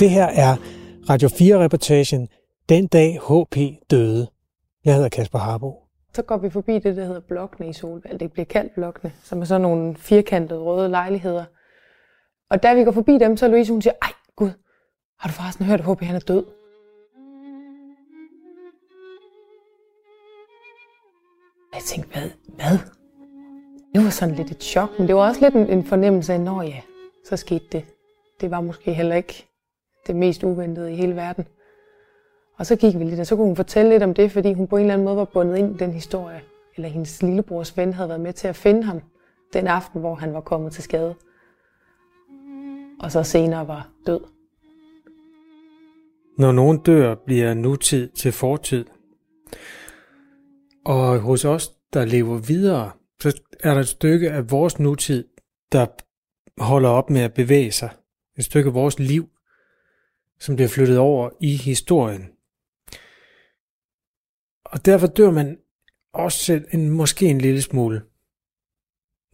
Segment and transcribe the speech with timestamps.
[0.00, 0.56] Det her er
[1.10, 2.28] Radio 4-reportagen
[2.68, 3.56] Den dag HP
[3.90, 4.28] døde.
[4.84, 5.82] Jeg hedder Kasper Harbo.
[6.14, 8.18] Så går vi forbi det, der hedder blokkene i Solvald.
[8.18, 11.44] Det bliver kaldt blokkene, som er sådan nogle firkantede røde lejligheder.
[12.50, 14.50] Og da vi går forbi dem, så er Louise, hun siger, ej gud,
[15.18, 16.44] har du forresten hørt, at HP han er død?
[21.74, 22.30] Jeg tænkte, hvad?
[22.56, 22.78] Hvad?
[23.94, 26.40] Det var sådan lidt et chok, men det var også lidt en, en fornemmelse af,
[26.40, 26.80] når ja,
[27.28, 27.84] så skete det.
[28.40, 29.47] Det var måske heller ikke
[30.08, 31.46] det mest uventede i hele verden.
[32.56, 34.66] Og så gik vi lidt, og så kunne hun fortælle lidt om det, fordi hun
[34.66, 36.40] på en eller anden måde var bundet ind i den historie.
[36.76, 39.00] Eller hendes lillebrors ven havde været med til at finde ham
[39.52, 41.14] den aften, hvor han var kommet til skade.
[43.00, 44.20] Og så senere var død.
[46.38, 48.84] Når nogen dør, bliver nutid til fortid.
[50.84, 55.24] Og hos os, der lever videre, så er der et stykke af vores nutid,
[55.72, 55.86] der
[56.58, 57.90] holder op med at bevæge sig.
[58.38, 59.28] Et stykke af vores liv,
[60.40, 62.28] som bliver flyttet over i historien.
[64.64, 65.58] Og derfor dør man
[66.12, 68.02] også selv en, måske en lille smule,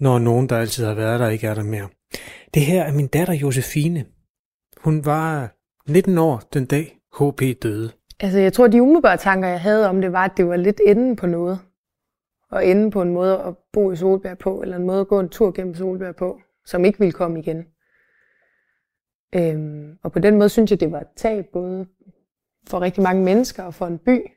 [0.01, 1.89] når nogen, der altid har været der, ikke er der mere.
[2.55, 4.07] Det her er min datter Josefine.
[4.77, 5.55] Hun var
[5.89, 7.93] 19 år den dag, HP døde.
[8.21, 10.81] Altså, jeg tror, de umiddelbare tanker, jeg havde om det, var, at det var lidt
[10.87, 11.59] enden på noget.
[12.51, 15.21] Og enden på en måde at bo i Solbjerg på, eller en måde at gå
[15.21, 17.65] en tur gennem Solbjerg på, som ikke ville komme igen.
[19.37, 21.87] Øhm, og på den måde synes jeg, det var et tab både
[22.67, 24.31] for rigtig mange mennesker og for en by.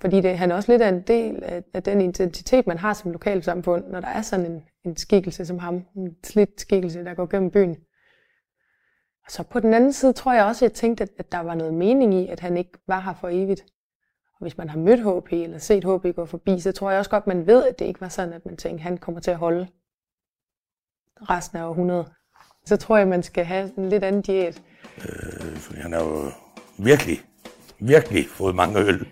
[0.00, 2.92] Fordi det, han er også lidt af en del af, af den identitet, man har
[2.92, 7.14] som lokalsamfund, når der er sådan en, en skikkelse som ham, en slidt skikkelse, der
[7.14, 7.76] går gennem byen.
[9.24, 11.38] Og så på den anden side tror jeg også, at jeg tænkte, at, at der
[11.38, 13.64] var noget mening i, at han ikke var her for evigt.
[14.34, 17.10] Og hvis man har mødt HP eller set HP gå forbi, så tror jeg også
[17.10, 19.30] godt, man ved, at det ikke var sådan, at man tænkte, at han kommer til
[19.30, 19.68] at holde
[21.16, 22.12] resten af århundredet.
[22.64, 24.62] Så tror jeg, man skal have en lidt anden diæt.
[24.98, 26.22] Øh, fordi han har jo
[26.78, 27.20] virkelig,
[27.78, 29.06] virkelig fået mange øl.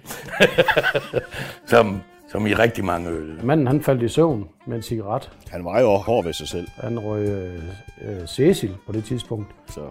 [1.66, 3.44] som, som i rigtig mange øl.
[3.44, 5.30] Manden han faldt i søvn med en cigaret.
[5.50, 7.62] Han var jo hård ved sig selv, Han røg øh,
[8.02, 9.54] øh, Cecil på det tidspunkt.
[9.68, 9.90] så,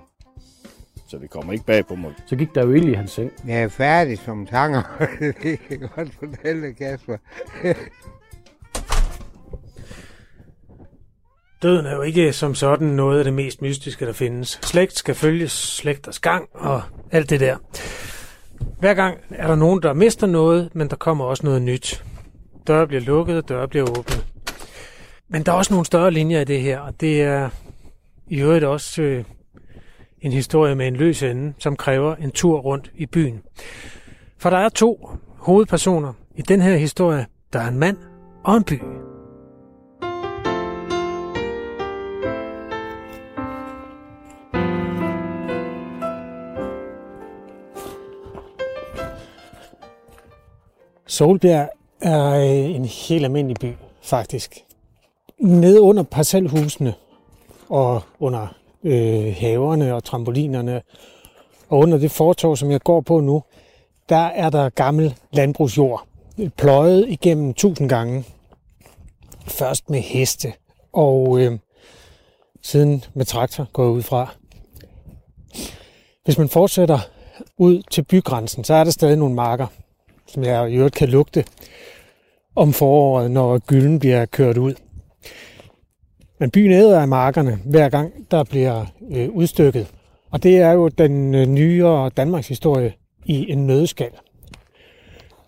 [1.08, 2.14] så vi kommer ikke bag på mig.
[2.25, 3.31] Så gik der jo ild i hans seng.
[3.48, 4.81] Jeg er færdig som tanger.
[5.44, 7.18] det kan jeg godt fortælle, Kasper.
[11.62, 14.59] Døden er jo ikke som sådan noget af det mest mystiske, der findes.
[14.64, 16.81] Slægt skal følges slægters gang og
[17.12, 17.58] alt det der.
[18.80, 22.03] Hver gang er der nogen, der mister noget, men der kommer også noget nyt.
[22.68, 24.25] Døre bliver lukket, døre bliver åbnet.
[25.28, 27.50] Men der er også nogle større linjer i det her, og det er
[28.28, 29.24] i øvrigt også øh,
[30.22, 33.42] en historie med en løs ende, som kræver en tur rundt i byen.
[34.38, 37.25] For der er to hovedpersoner i den her historie.
[37.53, 37.98] Der er en mand
[38.44, 38.81] og en by.
[51.09, 51.70] Solbjerg
[52.02, 54.64] er øh, en helt almindelig by, faktisk.
[55.40, 56.94] Nede under parcelhusene
[57.70, 58.47] og under
[58.84, 60.81] øh, haverne og trampolinerne
[61.69, 63.44] og under det fortov, som jeg går på nu,
[64.09, 66.08] der er der gammel landbrugsjord.
[66.58, 68.25] Pløjet igennem tusind gange.
[69.48, 70.53] Først med heste
[70.94, 71.59] og øh,
[72.62, 74.36] siden med traktor går jeg ud fra.
[76.25, 77.00] Hvis man fortsætter
[77.58, 79.68] ud til bygrænsen, så er der stadig nogle marker,
[80.34, 81.45] som jeg i øvrigt kan lugte
[82.56, 84.73] om foråret, når gylden bliver kørt ud.
[86.40, 89.88] Men byen æder af markerne, hver gang der bliver øh, udstykket.
[90.31, 92.94] Og det er jo den øh, nyere Danmarks historie
[93.25, 94.12] i en nødskal.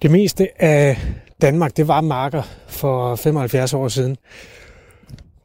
[0.02, 0.98] Det meste af
[1.42, 4.18] Danmark, det var marker for 75 år siden.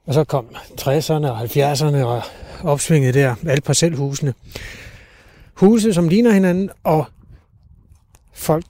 [0.07, 0.47] Og så kom
[0.81, 2.23] 60'erne og 70'erne og
[2.65, 4.35] opsvinget der, alle parcelhusene.
[5.55, 7.05] Huse, som ligner hinanden, og
[8.33, 8.65] folk,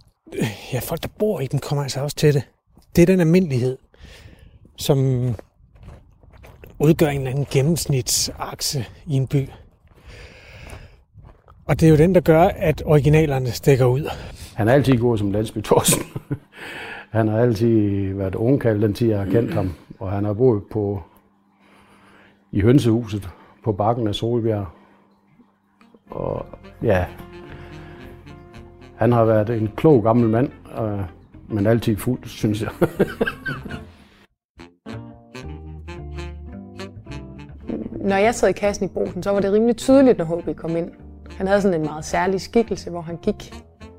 [0.72, 2.42] ja, folk, der bor i dem, kommer altså også til det.
[2.97, 3.78] Det er den almindelighed,
[4.76, 4.98] som
[6.78, 9.49] udgør en eller anden gennemsnitsakse i en by.
[11.67, 14.11] Og det er jo den, der gør, at originalerne stikker ud.
[14.55, 16.02] Han er altid god som landsby Thorsen.
[17.17, 19.75] han har altid været ungkald den tid, jeg har kendt ham.
[19.99, 21.02] Og han har boet på,
[22.52, 23.29] i hønsehuset
[23.64, 24.67] på bakken af Solbjerg.
[26.11, 26.46] Og
[26.82, 27.06] ja,
[28.96, 30.50] han har været en klog gammel mand,
[30.81, 31.00] øh,
[31.48, 32.70] men altid fuld, synes jeg.
[38.00, 40.76] Når jeg sad i kassen i brosen, så var det rimelig tydeligt, når HB kom
[40.76, 40.90] ind.
[41.31, 43.54] Han havde sådan en meget særlig skikkelse, hvor han gik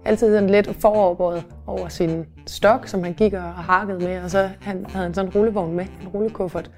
[0.05, 4.49] altid sådan lidt foroverbøjet over sin stok, som han gik og hakkede med, og så
[4.61, 6.71] han, havde han sådan en rullevogn med, en rullekuffert.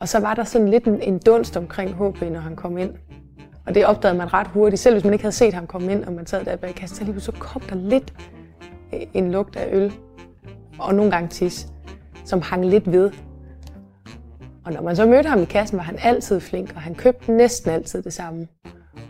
[0.00, 2.90] Og så var der sådan lidt en, en dunst omkring HB, når han kom ind.
[3.66, 6.04] Og det opdagede man ret hurtigt, selv hvis man ikke havde set ham komme ind,
[6.04, 8.14] og man sad der bag kassen, så lige så kom der lidt
[8.94, 9.92] øh, en lugt af øl,
[10.78, 11.66] og nogle gange tis,
[12.24, 13.10] som hang lidt ved.
[14.64, 17.32] Og når man så mødte ham i kassen, var han altid flink, og han købte
[17.32, 18.48] næsten altid det samme.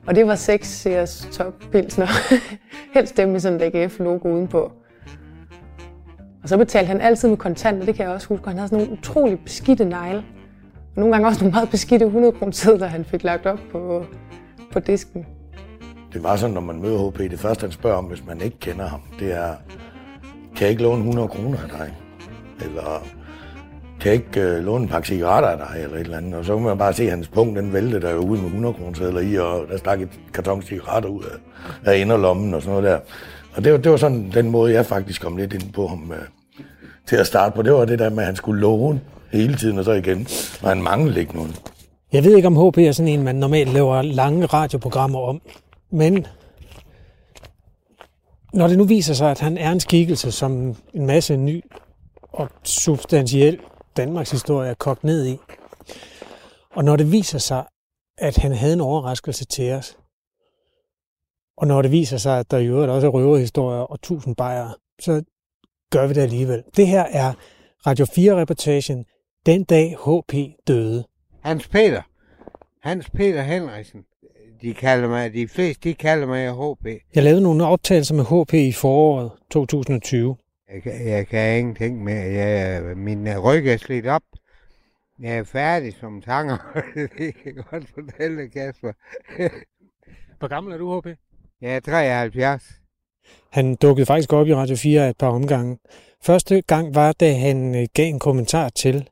[0.07, 2.07] Og det var seks Sears toppilsner.
[2.95, 4.73] Helst dem med sådan et AGF-logo udenpå.
[6.43, 8.49] Og så betalte han altid med kontanter, det kan jeg også huske.
[8.49, 10.25] Han havde sådan nogle utrolig beskidte negle.
[10.97, 14.05] Nogle gange også nogle meget beskidte 100 kroner sedler, han fik lagt op på,
[14.73, 15.27] på disken.
[16.13, 18.59] Det var sådan, når man møder HP, det første han spørger om, hvis man ikke
[18.59, 19.55] kender ham, det er,
[20.57, 21.95] kan jeg ikke låne 100 kroner af dig?
[22.61, 23.07] Eller
[24.01, 26.35] kan jeg ikke øh, låne en pakke cigaretter af dig, eller et eller andet.
[26.35, 28.95] Og så kunne man bare se hans punkt, den vælte der ude med 100 kroner
[28.95, 32.91] sedler i, og der stak et karton cigaretter ud af, af inderlommen og sådan noget
[32.91, 32.99] der.
[33.57, 36.13] Og det var, det var sådan den måde, jeg faktisk kom lidt ind på ham
[36.13, 36.19] øh,
[37.07, 37.63] til at starte på.
[37.63, 39.01] Det var det der med, at han skulle låne
[39.33, 40.27] hele tiden, og så igen,
[40.63, 41.57] og han manglede ikke nogen.
[42.13, 45.43] Jeg ved ikke, om HP er sådan en, man normalt laver lange radioprogrammer om.
[45.91, 46.27] Men
[48.53, 51.65] når det nu viser sig, at han er en skikkelse, som en masse ny
[52.23, 53.59] og substantiel
[53.97, 55.39] Danmarks historie er kogt ned i,
[56.77, 57.65] og når det viser sig,
[58.19, 59.97] at han havde en overraskelse til os,
[61.57, 64.75] og når det viser sig, at der i øvrigt også er røverhistorier og tusind bajere,
[65.01, 65.23] så
[65.91, 66.63] gør vi det alligevel.
[66.77, 67.33] Det her er
[67.87, 69.05] Radio 4-reportagen
[69.47, 70.35] den dag HP
[70.69, 71.05] døde.
[71.43, 72.03] Hans Peter.
[72.83, 74.05] Hans Peter Henriksen.
[74.63, 76.87] De kalder mig, de fleste, de kalder mig HP.
[77.15, 80.37] Jeg lavede nogle optagelser med HP i foråret 2020.
[80.75, 82.31] Jeg, kan- jeg kan ingenting med.
[82.31, 84.23] Jeg, min ryg er slidt op.
[85.21, 86.57] Jeg er færdig som tanger.
[87.19, 88.93] det kan jeg godt fortælle, Kasper.
[90.39, 91.07] Hvor gammel er du, HP?
[91.61, 92.65] Jeg er 73.
[93.51, 95.79] Han dukkede faktisk op i Radio 4 et par omgange.
[96.23, 99.09] Første gang var, da han øh, gav en kommentar til,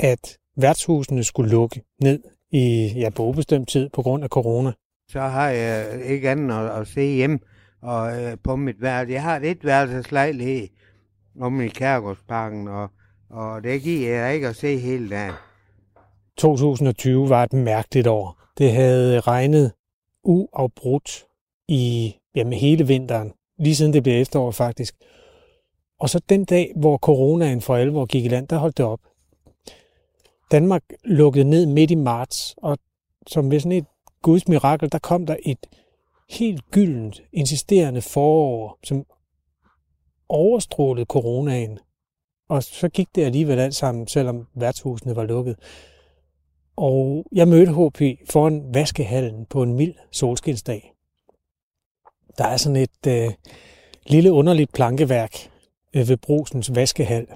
[0.00, 4.72] at værtshusene skulle lukke ned i ja, på ubestemt tid på grund af corona.
[5.10, 7.40] Så har jeg ikke andet at, at se hjem
[7.82, 9.12] og, øh, på mit værelse.
[9.12, 10.68] Jeg har et etværelseslejlighed
[11.40, 12.88] om i Kærgårdsparken, og,
[13.30, 15.34] og det giver jeg ikke at se hele dagen.
[16.38, 18.42] 2020 var et mærkeligt år.
[18.58, 19.72] Det havde regnet
[20.24, 21.24] uafbrudt
[21.68, 24.94] i jamen, hele vinteren, lige siden det blev efterår faktisk.
[26.00, 29.00] Og så den dag, hvor coronaen for alvor gik i land, der holdt det op.
[30.50, 32.78] Danmark lukkede ned midt i marts, og
[33.26, 33.86] som ved sådan et
[34.22, 35.66] guds mirakel, der kom der et
[36.30, 39.04] helt gyldent, insisterende forår, som
[40.28, 41.78] overstrålede coronaen.
[42.48, 45.56] Og så gik det alligevel alt sammen, selvom værtshusene var lukket.
[46.76, 50.94] Og jeg mødte HP foran vaskehallen på en mild solskinsdag.
[52.38, 53.32] Der er sådan et øh,
[54.06, 55.50] lille underligt plankeværk
[55.94, 57.26] øh, ved brusens vaskehal.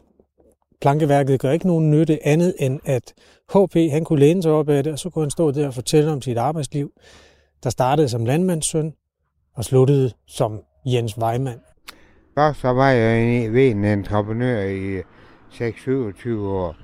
[0.82, 3.14] Plankeværket gør ikke nogen nytte andet end, at
[3.55, 5.75] HP han kunne læne sig op af det, og så kunne han stå der og
[5.75, 6.90] fortælle om sit arbejdsliv,
[7.64, 8.93] der startede som landmandssøn
[9.55, 11.61] og sluttede som Jens Weimann.
[12.34, 15.00] Først så var jeg en, ved en entreprenør i
[15.52, 16.76] 6-27 år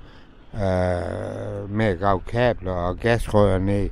[0.53, 3.89] øh, med at grave kabler og gasrør ned.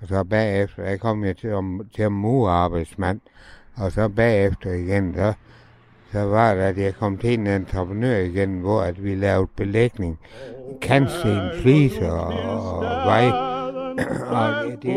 [0.00, 1.50] Og så bagefter, jeg kom jeg til,
[1.94, 3.20] til at murarbejdsmand.
[3.76, 5.32] Og så bagefter igen, så,
[6.16, 10.18] så var det, at jeg kom til en entreprenør igen, hvor at vi lavede belægning.
[10.80, 13.26] Kantsten, fliser og, og vej.
[14.36, 14.92] og det, det,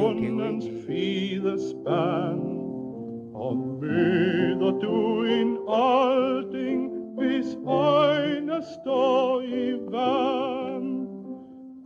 [0.88, 2.42] det, spand.
[3.34, 11.08] Og møder du en olding, hvis øjne står i vand.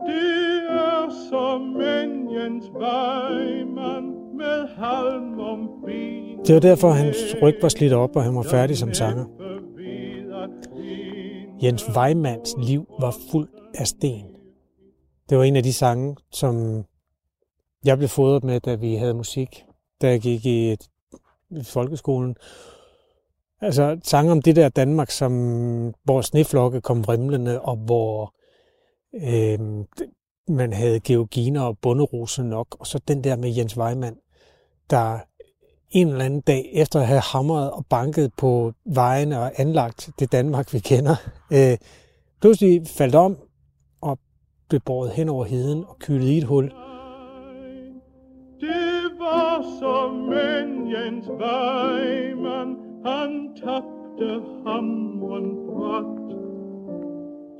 [0.06, 2.70] Det er som en Jens
[6.46, 9.24] det var derfor, hans ryg var slidt op, og han var færdig som sanger.
[11.62, 14.26] Jens Weimanns liv var fuld af sten.
[15.30, 16.84] Det var en af de sange, som
[17.84, 19.64] jeg blev fodret med, da vi havde musik,
[20.02, 20.88] da jeg gik i, et,
[21.50, 22.36] i folkeskolen.
[23.60, 25.32] Altså sange om det der Danmark, som,
[26.04, 28.34] hvor sneflokke kom vrimlende, og hvor
[29.14, 29.84] øh,
[30.48, 34.16] man havde georginer og bunderose nok, og så den der med Jens Weimann,
[34.90, 35.18] der
[35.90, 40.32] en eller anden dag, efter at have hamret og banket på vejene og anlagt det
[40.32, 41.16] Danmark, vi kender,
[41.52, 41.76] øh,
[42.40, 43.36] pludselig faldt om
[44.00, 44.18] og
[44.68, 46.64] blev båret hen over heden og kylet i et hul.
[48.60, 52.76] Det var som en Jens Weimann,
[53.06, 56.14] han tabte hamren bræt.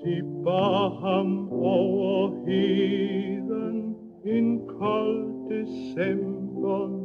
[0.05, 7.04] De bar ham over heden en kold decembernat.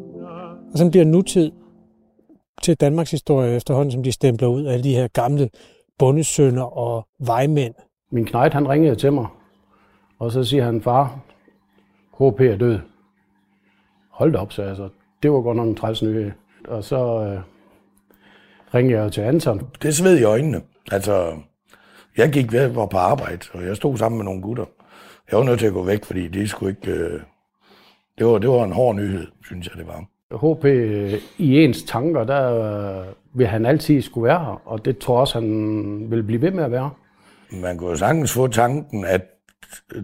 [0.71, 1.51] Og så bliver nutid
[2.63, 5.49] til Danmarks historie efterhånden, som de stempler ud af alle de her gamle
[5.97, 7.73] bondesønner og vejmænd.
[8.11, 9.27] Min knejt, han ringede til mig,
[10.19, 11.19] og så siger han, far,
[12.13, 12.79] HP er død.
[14.09, 14.89] hold op, så altså,
[15.23, 16.31] det var godt nok en træls nyhed.
[16.67, 17.41] Og så øh,
[18.73, 19.67] ringede jeg til Anton.
[19.81, 20.61] Det sved i øjnene.
[20.91, 21.33] Altså,
[22.17, 24.65] jeg gik ved, var på arbejde, og jeg stod sammen med nogle gutter.
[25.31, 26.91] Jeg var nødt til at gå væk, fordi det skulle ikke...
[26.91, 27.21] Øh,
[28.17, 30.05] det, var, det var en hård nyhed, synes jeg, det var.
[30.37, 32.53] HP øh, i ens tanker, der
[32.99, 36.41] øh, vil han altid skulle være her, og det tror jeg også, han vil blive
[36.41, 36.91] ved med at være.
[37.51, 39.21] Man kunne jo sagtens få tanken, at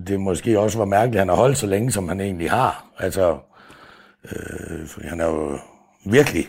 [0.07, 2.85] det måske også var mærkeligt, at han har holdt så længe, som han egentlig har.
[2.97, 3.37] Altså,
[4.25, 5.57] øh, fordi han har jo
[6.05, 6.45] virkelig,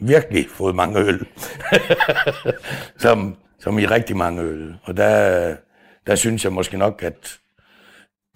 [0.00, 1.26] virkelig fået mange øl.
[3.04, 4.74] som, som i rigtig mange øl.
[4.84, 5.54] Og der,
[6.06, 7.38] der synes jeg måske nok, at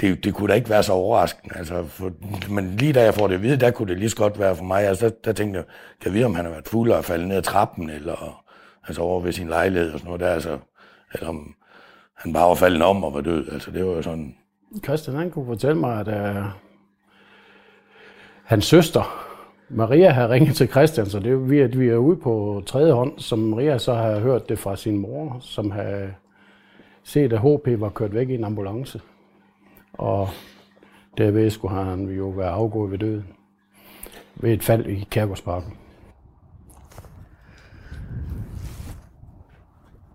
[0.03, 1.57] det, det kunne da ikke være så overraskende.
[1.57, 2.13] Altså, for,
[2.51, 4.57] men lige da jeg får det at vide, der kunne det lige så godt være
[4.57, 4.83] for mig.
[4.83, 5.65] Altså, der, der tænkte jeg,
[6.01, 8.45] kan jeg vide, om han har været fuld og faldet ned ad trappen, eller
[8.87, 10.59] altså over ved sin lejlighed og sådan noget der, altså,
[11.15, 11.55] eller om
[12.17, 13.49] han bare var faldet om og var død.
[13.53, 14.37] Altså, det var jo sådan...
[14.85, 16.45] Christian, han kunne fortælle mig, at uh,
[18.45, 19.29] hans søster,
[19.69, 22.93] Maria, har ringet til Christian, så det er vi, at vi er ude på tredje
[22.93, 26.07] hånd, som Maria så har hørt det fra sin mor, som har
[27.05, 29.01] set, at HP var kørt væk i en ambulance.
[29.93, 30.29] Og
[31.19, 33.27] derved skulle han jo være afgået ved døden.
[34.37, 35.73] Ved et fald i Kærgårdsparken.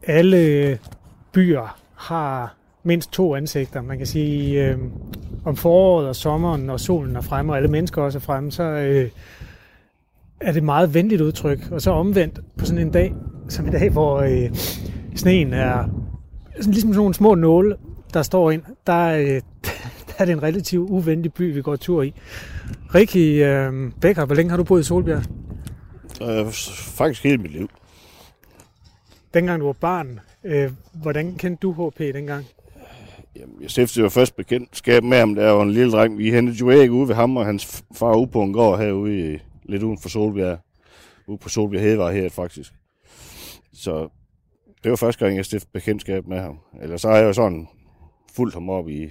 [0.04, 0.80] Alle
[1.32, 3.82] byer har mindst to ansigter.
[3.82, 4.78] Man kan sige, øh,
[5.46, 8.64] om foråret og sommeren, når solen er fremme, og alle mennesker også er fremme, så
[8.64, 9.10] øh,
[10.42, 11.72] er det et meget venligt udtryk.
[11.72, 13.14] Og så omvendt på sådan en dag,
[13.50, 14.56] som i dag, hvor øh,
[15.16, 15.84] sneen er
[16.56, 17.76] sådan, ligesom sådan nogle små nåle,
[18.14, 19.42] der står ind, der, øh, der
[20.18, 22.14] er det en relativt uvenlig by, vi går tur i.
[22.96, 25.24] Ricky øh, Becker, hvor længe har du boet i Solbjerg?
[26.22, 26.52] Øh,
[26.98, 27.70] faktisk hele mit liv.
[29.34, 32.46] Dengang du var barn, øh, hvordan kendte du HP dengang?
[33.36, 36.18] Jamen, jeg stiftede jo først bekendtskab med ham, jeg var en lille dreng.
[36.18, 39.34] Vi hentede jo æg ude ved ham og hans far ude på en gård herude,
[39.34, 40.60] i, lidt uden for Solbjerg.
[41.28, 42.74] Ude på Solbjerg Hedevar her faktisk.
[43.74, 44.10] Så
[44.84, 46.60] det var første gang, jeg stiftede bekendtskab med ham.
[46.82, 47.68] Ellers så har jeg jo sådan
[48.36, 49.10] fulgt ham op i,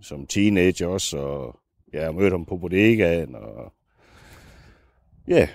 [0.00, 1.60] som teenager også, og
[1.92, 3.72] ja, jeg mødte ham på bodegaen, og
[5.28, 5.48] ja,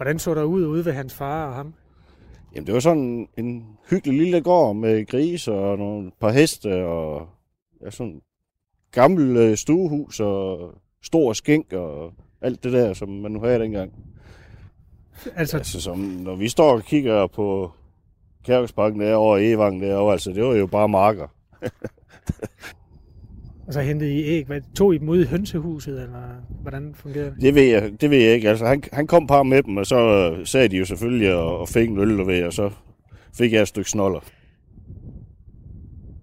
[0.00, 1.74] Hvordan så der ud ude ved hans far og ham?
[2.54, 7.28] Jamen, det var sådan en hyggelig lille gård med gris og nogle par heste og
[7.84, 8.22] ja, sådan
[8.92, 13.92] gammel øh, stuehus og stor skink og alt det der, som man nu havde dengang.
[15.36, 17.70] Altså, Altså, som, når vi står og kigger på
[18.44, 21.28] Kærgårdsparken derovre og Evang derovre, altså, det var jo bare marker.
[23.70, 24.46] og så hentede I æg.
[24.46, 26.22] Hvad, tog I dem ud i hønsehuset, eller
[26.62, 27.42] hvordan fungerer det?
[27.42, 28.48] Det ved jeg, det ved jeg ikke.
[28.48, 31.58] Altså, han, han kom bare med dem, og så øh, sagde de jo selvfølgelig og,
[31.58, 32.70] og fik en øl ved, og så
[33.34, 34.20] fik jeg et stykke snoller.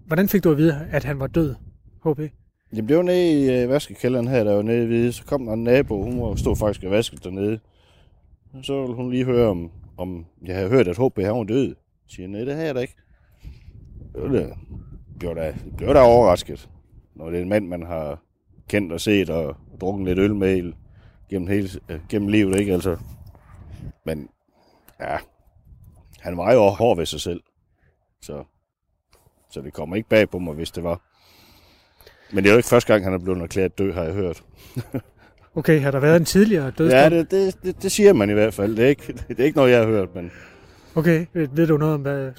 [0.06, 1.54] Hvordan fik du at vide, at han var død,
[2.04, 2.20] HP?
[2.72, 5.12] Jamen, det var nede i øh, vaskekælderen her, der var nede ved.
[5.12, 7.58] Så kom der en nabo, hun var, stod faktisk og vaskede dernede.
[8.54, 11.44] Og så ville hun lige høre, om, om jeg havde hørt, at HB han var
[11.44, 11.66] død.
[11.66, 11.74] Jeg
[12.08, 12.96] siger, nej, det havde jeg da ikke.
[14.14, 14.46] Det var da,
[15.18, 16.68] blev da, blev da overrasket,
[17.18, 18.22] når det er en mand, man har
[18.68, 20.72] kendt og set og drukket lidt øl med
[21.30, 22.96] gennem, hele, øh, gennem livet, ikke altså.
[24.04, 24.28] Men
[25.00, 25.16] ja,
[26.20, 27.40] han var jo hård ved sig selv.
[28.22, 28.44] Så,
[29.50, 31.00] så det kommer ikke bag på mig, hvis det var.
[32.32, 34.44] Men det er jo ikke første gang, han er blevet erklæret død, har jeg hørt.
[35.54, 36.98] Okay, har der været en tidligere dødsdom?
[36.98, 38.76] Ja, det, det, det, det siger man i hvert fald.
[38.76, 40.30] Det er, ikke, det er ikke noget, jeg har hørt, men
[40.94, 42.32] Okay, ved, ved du noget om, hvad,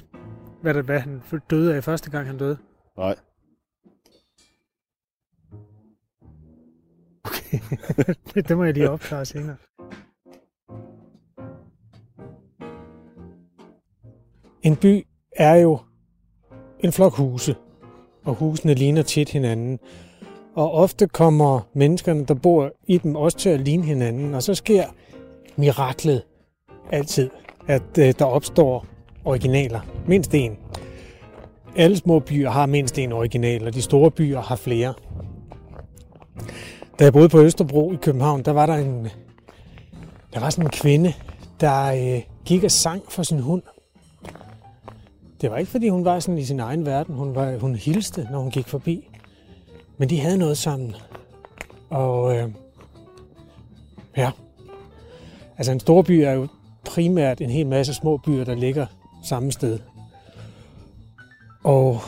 [0.62, 2.58] hvad, det, hvad han døde af første gang, han døde?
[2.96, 3.16] nej.
[8.48, 9.56] det, må jeg lige opklare senere.
[14.62, 15.78] En by er jo
[16.80, 17.56] en flok huse,
[18.24, 19.78] og husene ligner tit hinanden.
[20.54, 24.54] Og ofte kommer menneskerne, der bor i dem, også til at ligne hinanden, og så
[24.54, 24.84] sker
[25.56, 26.22] miraklet
[26.92, 27.30] altid,
[27.66, 28.86] at øh, der opstår
[29.24, 29.80] originaler.
[30.06, 30.58] Mindst en.
[31.76, 34.94] Alle små byer har mindst en original, og de store byer har flere.
[37.00, 39.08] Da jeg boede på Østerbro i København, der var der en,
[40.34, 41.12] der var sådan en kvinde,
[41.60, 43.62] der øh, gik og sang for sin hund.
[45.40, 47.14] Det var ikke, fordi hun var sådan i sin egen verden.
[47.14, 49.08] Hun, var, hun hilste, når hun gik forbi.
[49.98, 50.94] Men de havde noget sammen.
[51.90, 52.50] Og øh,
[54.16, 54.30] ja,
[55.58, 56.48] altså en stor by er jo
[56.84, 58.86] primært en hel masse små byer, der ligger
[59.24, 59.78] samme sted.
[61.64, 62.00] Og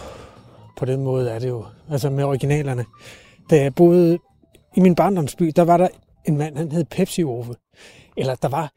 [0.77, 2.85] på den måde er det jo, altså med originalerne.
[3.51, 4.19] Da jeg boede
[4.77, 5.89] i min barndomsby, der var der
[6.25, 7.55] en mand, han hed Pepsi Ove.
[8.17, 8.73] Eller der var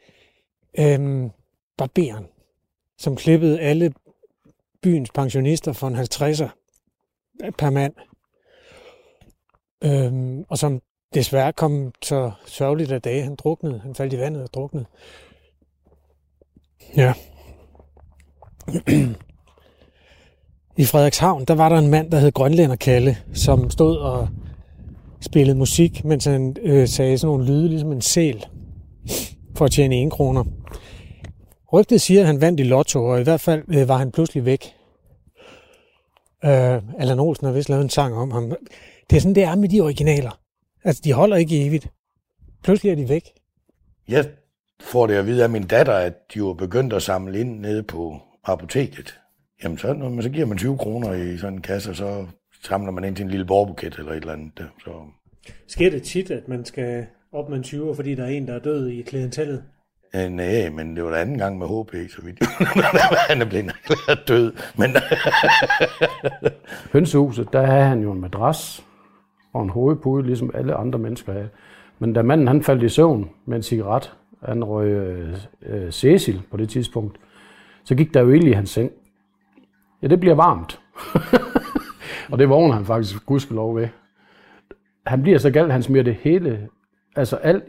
[0.80, 1.32] øhm,
[1.78, 2.28] barberen,
[2.98, 3.94] som klippede alle
[4.82, 6.50] byens pensionister for en 50'er
[7.58, 7.94] per mand.
[9.84, 10.82] Øhm, og som
[11.14, 13.24] desværre kom så sørgeligt af dage.
[13.24, 13.80] Han druknede.
[13.80, 14.86] Han faldt i vandet og druknede.
[16.98, 17.14] Ja.
[20.78, 24.30] I Frederikshavn, der var der en mand, der hed Grønlænder Kalle, som stod og
[25.22, 28.46] spillede musik, mens han øh, sagde sådan nogle lyde, ligesom en sæl,
[29.56, 30.44] for at tjene en kroner.
[31.74, 34.46] Rygtet siger, at han vandt i lotto, og i hvert fald øh, var han pludselig
[34.46, 34.66] væk.
[36.46, 38.54] Øh, Allan Olsen har vist lavet en sang om ham.
[39.10, 40.40] Det er sådan, det er med de originaler.
[40.84, 41.88] Altså, de holder ikke evigt.
[42.64, 43.32] Pludselig er de væk.
[44.08, 44.26] Jeg
[44.82, 47.84] får det at vide af min datter, at de var begyndt at samle ind nede
[47.84, 49.20] på apoteket.
[49.64, 52.26] Jamen, så, når man, så giver man 20 kroner i sådan en kasse, og så
[52.66, 54.58] samler man ind til en lille borgerbuket eller et eller andet.
[54.58, 54.64] Der.
[54.84, 54.92] Så,
[55.68, 58.54] Sker det tit, at man skal op med en 20, fordi der er en, der
[58.54, 59.64] er død i klientellet?
[60.16, 62.40] øh, nej, men det var da anden gang med HP, så vidt.
[63.30, 63.74] han er blevet
[64.28, 64.54] død.
[64.78, 64.90] Men
[66.94, 68.86] Hønsehuset, der havde han jo en madras
[69.54, 71.50] og en hovedpude, ligesom alle andre mennesker havde.
[72.00, 74.14] Men da manden han faldt i søvn med en cigaret,
[74.46, 77.18] han røg øh, øh, Cecil på det tidspunkt,
[77.84, 78.92] så gik der jo ild i hans seng.
[80.02, 80.80] Ja, det bliver varmt.
[82.32, 83.88] og det vågner han faktisk gudskelov ved.
[85.06, 86.68] Han bliver så galt, han smider det hele,
[87.16, 87.64] altså alt,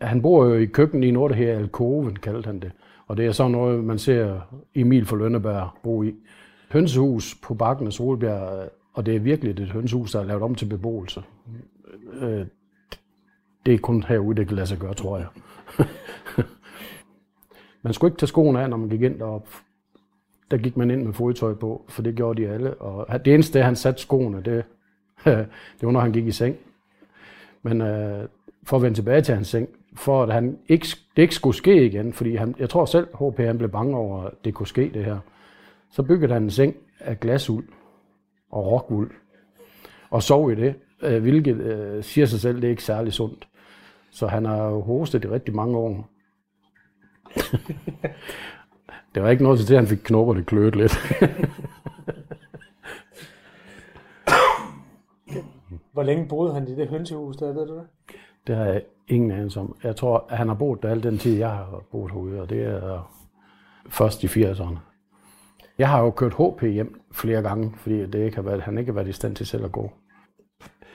[0.00, 2.72] han bor jo i køkkenet i noget, der her alkoven, kaldte han det.
[3.06, 4.40] Og det er sådan noget, man ser
[4.74, 6.14] Emil for Lønneberg bo i.
[6.72, 10.54] Hønsehus på bakken af Solbjerg, og det er virkelig et hønsehus, der er lavet om
[10.54, 11.22] til beboelse.
[12.20, 12.46] Øh,
[13.66, 15.26] det er kun herude, det kan lade sig gøre, tror jeg.
[17.82, 19.48] man skulle ikke tage skoene af, når man gik ind derop.
[20.50, 22.74] Der gik man ind med fodtøj på, for det gjorde de alle.
[22.74, 24.64] Og det eneste, han satte skoene, det,
[25.24, 26.56] det var, når han gik i seng.
[27.62, 28.28] Men øh,
[28.64, 31.86] for at vende tilbage til hans seng, for at han ikke, det ikke skulle ske
[31.86, 34.90] igen, fordi han, jeg tror selv, HP han blev bange over, at det kunne ske
[34.94, 35.18] det her.
[35.90, 37.68] Så byggede han en seng af glasuld
[38.50, 39.10] og rockuld
[40.10, 43.48] og sov i det, øh, hvilket øh, siger sig selv, det er ikke særlig sundt.
[44.10, 46.08] Så han har jo hostet i rigtig mange år.
[49.14, 50.98] det var ikke noget til, at han fik det kløet lidt.
[55.92, 57.86] Hvor længe boede han i det hønsehus der, ved du det?
[58.46, 59.76] Det har jeg ingen anelse om.
[59.84, 62.50] Jeg tror, at han har boet der al den tid, jeg har boet herude, og
[62.50, 63.12] det er
[63.88, 64.76] først i 80'erne.
[65.78, 68.92] Jeg har jo kørt HP hjem flere gange, fordi det ikke har været, han ikke
[68.92, 69.92] har været i stand til selv at gå.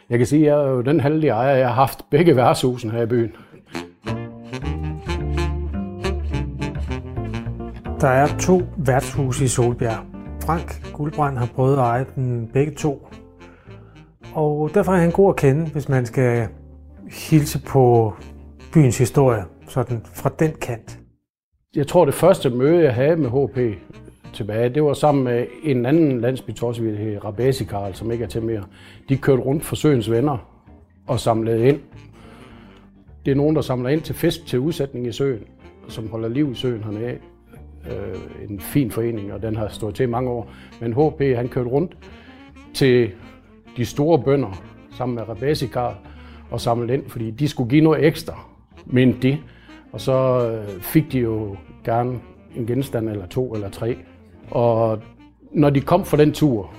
[0.09, 2.91] Jeg kan sige, at jeg er jo den heldige ejer, jeg har haft begge værtshusen
[2.91, 3.35] her i byen.
[8.05, 10.05] Der er to værtshuse i Solbjerg.
[10.41, 13.07] Frank Guldbrand har prøvet at eje dem begge to.
[14.33, 16.47] Og derfor er han god at kende, hvis man skal
[17.29, 18.13] hilse på
[18.73, 20.99] byens historie, sådan fra den kant.
[21.75, 23.79] Jeg tror, det første møde, jeg havde med HP
[24.33, 28.29] tilbage, det var sammen med en anden landsbytosse, vi hedder Rabasi Karl, som ikke er
[28.29, 28.63] til mere.
[29.09, 30.37] De kørte rundt for Søens venner
[31.07, 31.79] og samlede ind.
[33.25, 35.43] Det er nogen, der samler ind til fisk til udsætning i søen,
[35.87, 37.17] som holder liv i søen hernede.
[37.91, 40.51] Øh, en fin forening, og den har stået til i mange år.
[40.81, 41.97] Men HP, han kørte rundt
[42.73, 43.11] til
[43.77, 45.67] de store bønder sammen med Rabasi
[46.51, 48.39] og samlede ind, fordi de skulle give noget ekstra,
[48.85, 49.37] men de.
[49.91, 52.19] Og så øh, fik de jo gerne
[52.55, 53.97] en genstand eller to eller tre.
[54.51, 55.01] Og
[55.51, 56.73] når de kom fra den tur,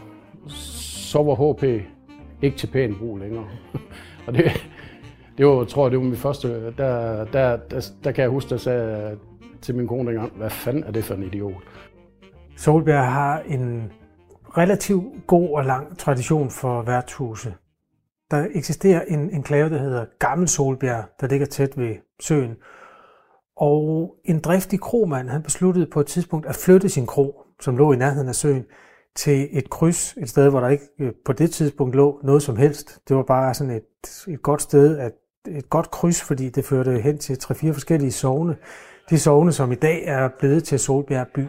[0.47, 1.83] så var HP
[2.42, 3.45] ikke til pæn brug længere.
[4.27, 4.45] og det,
[5.38, 8.51] det var, tror jeg, det var min første, der, der, der, der kan jeg huske,
[8.51, 9.16] der sagde
[9.62, 11.62] til min kone dengang, hvad fanden er det for en idiot?
[12.57, 13.92] Solbjerg har en
[14.59, 17.55] relativt god og lang tradition for værtshuse.
[18.31, 22.57] Der eksisterer en enklave, der hedder Gammel Solbjerg, der ligger tæt ved søen.
[23.57, 27.92] Og en driftig kromand, han besluttede på et tidspunkt at flytte sin kro, som lå
[27.92, 28.64] i nærheden af søen,
[29.16, 32.57] til et kryds, et sted, hvor der ikke øh, på det tidspunkt lå noget som
[32.57, 33.01] helst.
[33.09, 35.12] Det var bare sådan et, et godt sted, at,
[35.49, 38.57] et godt kryds, fordi det førte hen til tre-fire forskellige sogne.
[39.11, 41.47] De sogne, som i dag er blevet til Solbjerg by.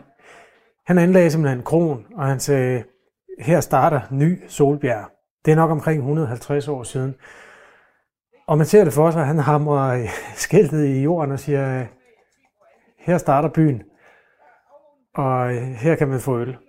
[0.85, 2.83] Han anlagde simpelthen en kron, og han sagde,
[3.39, 5.05] her starter ny Solbjerg.
[5.45, 7.15] Det er nok omkring 150 år siden.
[8.47, 10.07] Og man ser det for sig, at han hamrer
[10.45, 11.85] skiltet i jorden og siger,
[12.99, 13.83] her starter byen,
[15.15, 16.57] og her kan man få øl.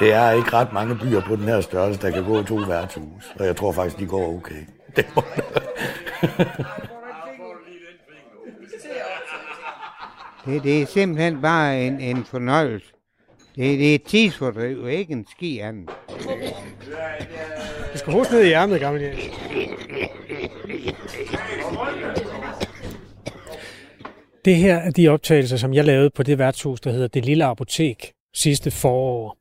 [0.00, 3.36] Det er ikke ret mange byer på den her størrelse, der kan gå to værtshus.
[3.38, 4.66] Og jeg tror faktisk, de går okay.
[4.96, 5.22] Det må...
[10.46, 12.86] Det, det er simpelthen bare en, en fornøjelse.
[13.56, 15.88] Det, det er et tidsfordriv, ikke en ski anden.
[17.92, 19.20] Du skal huske ned i ærmet, gamle Jens.
[24.44, 27.44] Det her er de optagelser, som jeg lavede på det værtshus, der hedder Det Lille
[27.44, 29.36] Apotek sidste forår.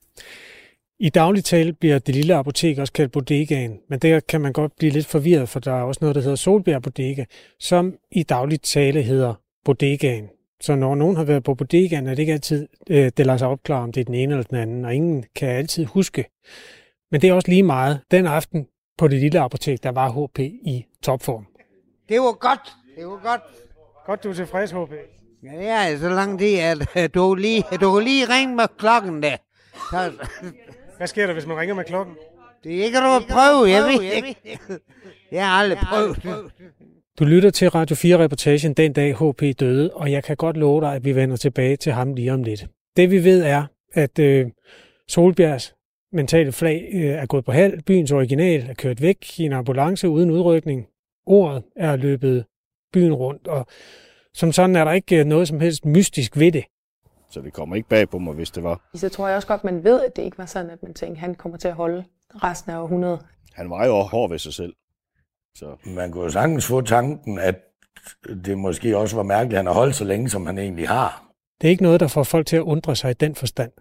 [1.00, 4.76] I daglig tale bliver det lille apotek også kaldt bodegaen, men der kan man godt
[4.78, 7.26] blive lidt forvirret, for der er også noget, der hedder Solbjerg Bodega,
[7.60, 9.34] som i daglig tale hedder
[9.66, 10.30] bodegaen.
[10.62, 13.48] Så når nogen har været på bodegaen, er det ikke altid, øh, det lader sig
[13.48, 16.26] opklare, om det er den ene eller den anden, og ingen kan altid huske.
[17.12, 18.00] Men det er også lige meget.
[18.12, 21.46] Den aften på det lille apotek, der var HP i topform.
[22.10, 22.74] Det var godt.
[22.98, 23.42] Det var godt.
[24.06, 24.92] Godt, du er tilfreds, HP.
[25.44, 26.58] Ja, det er så lang tid,
[26.96, 29.38] at du lige, du kan lige ringe med klokken der.
[29.92, 30.12] Så,
[30.98, 32.16] Hvad sker der, hvis man ringer med klokken?
[32.64, 34.36] det er ikke noget at prøve, jeg ved ikke.
[35.32, 36.24] Jeg har aldrig prøvet.
[37.20, 40.96] Du lytter til Radio 4-reportagen den dag HP døde, og jeg kan godt love dig,
[40.96, 42.68] at vi vender tilbage til ham lige om lidt.
[42.98, 44.48] Det vi ved er, at øh,
[45.08, 45.76] Solbjergs
[46.12, 50.10] mentale flag øh, er gået på halv, byens original er kørt væk i en ambulance
[50.10, 50.88] uden udrykning.
[51.26, 52.46] Ordet er løbet
[52.94, 53.66] byen rundt, og
[54.34, 56.64] som sådan er der ikke øh, noget som helst mystisk ved det.
[57.30, 58.90] Så det kommer ikke bag på mig, hvis det var.
[58.96, 61.18] Så tror jeg også godt, man ved, at det ikke var sådan, at man tænkte,
[61.18, 62.04] at han kommer til at holde
[62.44, 63.20] resten af århundredet.
[63.54, 64.74] Han var jo hård ved sig selv.
[65.56, 67.56] Så Man kunne jo sagtens få tanken, at
[68.46, 71.32] det måske også var mærkeligt, at han har holdt så længe, som han egentlig har.
[71.62, 73.72] Det er ikke noget, der får folk til at undre sig i den forstand.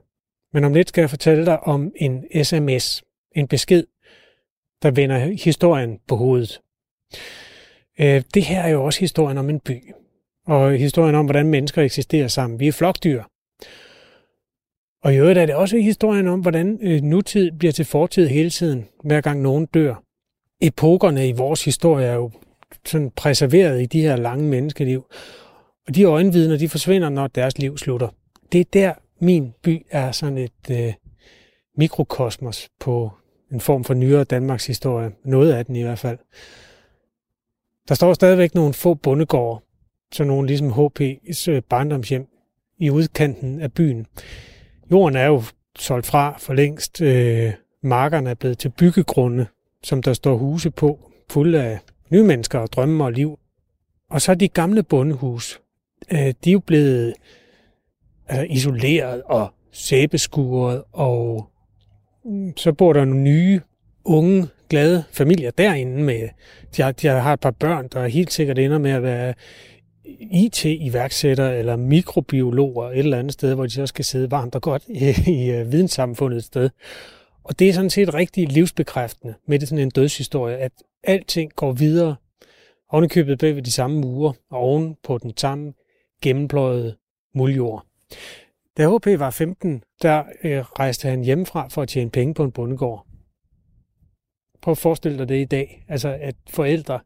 [0.52, 3.02] Men om lidt skal jeg fortælle dig om en sms,
[3.36, 3.84] en besked,
[4.82, 6.60] der vender historien på hovedet.
[8.00, 9.92] Øh, det her er jo også historien om en by,
[10.46, 12.60] og historien om, hvordan mennesker eksisterer sammen.
[12.60, 13.22] Vi er flokdyr.
[15.02, 18.50] Og i øvrigt er det også historien om, hvordan øh, nutid bliver til fortid hele
[18.50, 20.02] tiden, hver gang nogen dør.
[20.60, 22.30] Epokerne i vores historie er jo
[22.84, 25.06] sådan preserveret i de her lange menneskeliv.
[25.88, 28.08] Og de øjenvidner, de forsvinder, når deres liv slutter.
[28.52, 30.92] Det er der, min by er sådan et øh,
[31.76, 33.10] mikrokosmos på
[33.52, 35.10] en form for nyere Danmarks historie.
[35.24, 36.18] Noget af den i hvert fald.
[37.88, 39.64] Der står stadigvæk nogle få bondegårde,
[40.12, 42.26] så nogle ligesom HP's øh, barndomshjem
[42.78, 44.06] i udkanten af byen.
[44.90, 45.42] Jorden er jo
[45.78, 47.00] solgt fra for længst.
[47.02, 49.46] Øh, markerne er blevet til byggegrunde,
[49.84, 51.78] som der står huse på, fulde af
[52.10, 53.38] nye mennesker og drømme og liv.
[54.10, 55.60] Og så de gamle bondehus,
[56.12, 57.14] øh, de er jo blevet
[58.28, 61.50] altså, isoleret og sæbeskuret, og
[62.24, 63.60] mm, så bor der nogle nye,
[64.04, 66.28] unge, glade familier derinde med,
[66.76, 69.34] de har, de har et par børn, der helt sikkert ender med at være
[70.30, 74.82] IT-iværksættere eller mikrobiologer et eller andet sted, hvor de så skal sidde varmt og godt
[74.88, 76.70] i, i øh, videnssamfundet et sted.
[77.44, 80.72] Og det er sådan set rigtig livsbekræftende med det sådan en dødshistorie, at
[81.02, 82.16] alting går videre
[82.88, 85.72] ovenikøbet bag ved de samme mure og oven på den samme
[86.22, 86.96] gennempløjede
[87.34, 87.86] muljord.
[88.76, 92.52] Da HP var 15, der øh, rejste han hjemmefra for at tjene penge på en
[92.52, 93.06] bondegård.
[94.62, 95.84] Prøv at forestille dig det i dag.
[95.88, 97.00] Altså, at forældre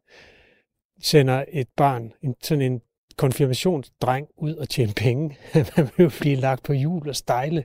[1.02, 2.80] sender et barn, en, sådan en
[3.16, 5.38] konfirmationsdreng, ud og tjene penge.
[5.54, 7.64] Man vil jo blive lagt på jul og stejle.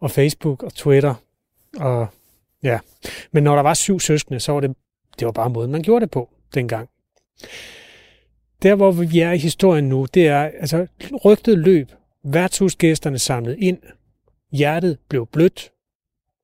[0.00, 1.14] Og Facebook og Twitter.
[1.76, 2.06] Og
[2.62, 2.78] ja.
[3.32, 4.76] Men når der var syv søskende, så var det,
[5.18, 6.88] det var bare måden, man gjorde det på dengang.
[8.62, 10.86] Der, hvor vi er i historien nu, det er, altså,
[11.24, 11.88] rygtet løb.
[12.24, 13.78] Værtshusgæsterne samlet ind.
[14.52, 15.72] Hjertet blev blødt,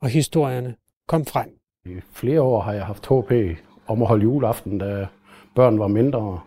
[0.02, 0.74] og historierne
[1.08, 1.58] kom frem.
[1.86, 5.06] I flere år har jeg haft HP om at holde juleaften, da
[5.54, 6.40] børn var mindre.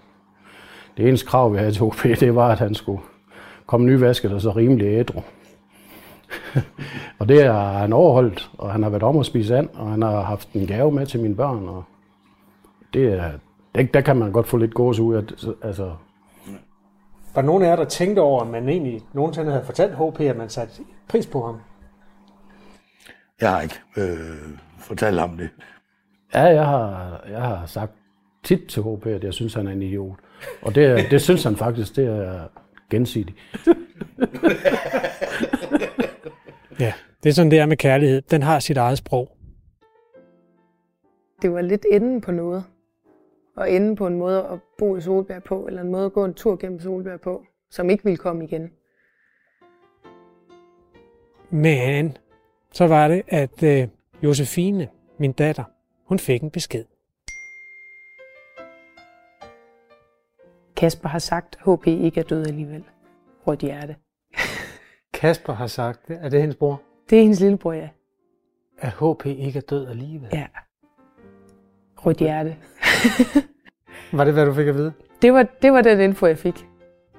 [0.97, 3.01] Det eneste krav, vi havde til HP, det var, at han skulle
[3.65, 5.21] komme nyvasket og så rimelig ædru.
[7.19, 10.01] og det har han overholdt, og han har været om at spise and, og han
[10.01, 11.67] har haft en gave med til mine børn.
[11.67, 11.83] Og
[12.93, 13.31] det er,
[13.75, 15.23] det, der kan man godt få lidt gås ud af.
[15.61, 15.91] Altså,
[17.35, 20.37] Var nogen af jer, der tænkte over, at man egentlig nogensinde havde fortalt HP, at
[20.37, 20.73] man satte
[21.09, 21.55] pris på ham?
[23.41, 25.49] Jeg har ikke øh, fortalt ham det.
[26.33, 27.91] ja, jeg har, jeg har sagt
[28.43, 30.15] tit til HP, at jeg synes, han er en idiot.
[30.61, 32.39] Og det, det synes han faktisk, det er
[32.89, 33.37] gensidigt.
[36.79, 38.21] Ja, det er sådan, det er med kærlighed.
[38.21, 39.37] Den har sit eget sprog.
[41.41, 42.63] Det var lidt enden på noget.
[43.55, 46.25] Og enden på en måde at bo i Solbjerg på, eller en måde at gå
[46.25, 48.71] en tur gennem Solbjerg på, som ikke ville komme igen.
[51.49, 52.17] Men
[52.71, 53.87] så var det, at øh,
[54.23, 54.87] Josefine,
[55.17, 55.63] min datter,
[56.05, 56.85] hun fik en besked.
[60.75, 62.83] Kasper har sagt, at HP ikke er død alligevel.
[63.47, 63.95] Rødt hjerte.
[65.17, 66.19] Kasper har sagt det.
[66.21, 66.81] Er det hendes bror?
[67.09, 67.89] Det er hendes lillebror, ja.
[68.79, 70.29] At HP ikke er død alligevel.
[70.33, 70.45] Ja.
[71.97, 72.55] Rødt hjerte.
[74.11, 74.93] Var det, hvad du fik at vide?
[75.21, 76.65] Det var, det var den info, jeg fik.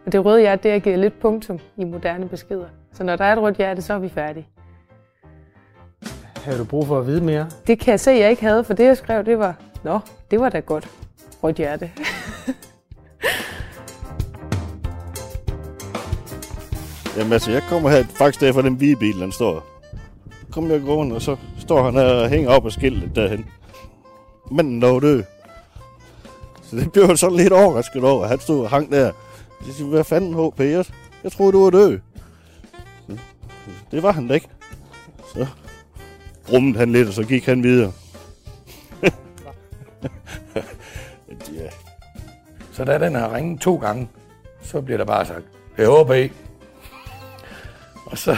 [0.06, 2.68] Og det røde hjerte, det har givet lidt punktum i moderne beskeder.
[2.92, 4.48] Så når der er et rødt hjerte, så er vi færdige.
[6.36, 7.46] Havde du brug for at vide mere?
[7.66, 10.40] Det kan jeg se, jeg ikke havde, for det jeg skrev, det var, nå, det
[10.40, 10.88] var da godt.
[11.42, 11.90] Rødt hjerte.
[17.18, 19.66] Jamen altså, jeg kommer her faktisk der for den hvide bil, den står.
[20.50, 23.46] Kom jeg gående, og så står han her og hænger op på skiltet derhen.
[24.50, 25.08] Men der dø.
[25.08, 25.24] død.
[26.62, 28.26] Så det blev jeg sådan lidt overrasket over.
[28.26, 29.12] Han stod og hang der.
[29.66, 30.60] Jeg siger, hvad fanden HP?
[30.60, 30.84] Jeg,
[31.24, 31.98] jeg troede, du var død.
[33.90, 34.48] Det var han da ikke.
[35.34, 35.46] Så
[36.48, 37.92] brummede han lidt, og så gik han videre.
[41.58, 41.68] ja.
[42.72, 44.08] Så da den har ringet to gange,
[44.62, 45.44] så bliver der bare sagt,
[45.76, 45.88] det er
[48.10, 48.36] og så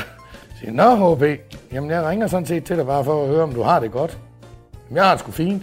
[0.58, 1.22] siger jeg, Nå HB,
[1.72, 3.92] jamen jeg ringer sådan set til dig bare for at høre, om du har det
[3.92, 4.18] godt.
[4.84, 5.62] Jamen, jeg har det sgu fint.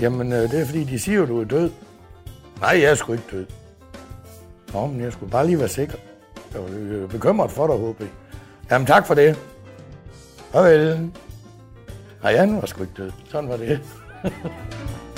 [0.00, 1.70] Jamen, øh, det er fordi, de siger, at du er død.
[2.60, 3.46] Nej, jeg er sgu ikke død.
[4.72, 5.94] Nå, men jeg skulle bare lige være sikker.
[6.52, 8.02] Jeg var øh, bekymret for dig, HB.
[8.70, 9.38] Jamen, tak for det.
[10.52, 11.10] Farvel.
[12.22, 13.12] Nej, han var sgu ikke død.
[13.30, 13.80] Sådan var det.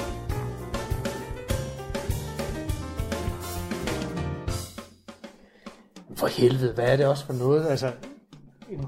[6.24, 7.66] For helvede, hvad er det også for noget?
[7.70, 7.86] Altså,
[8.70, 8.86] en,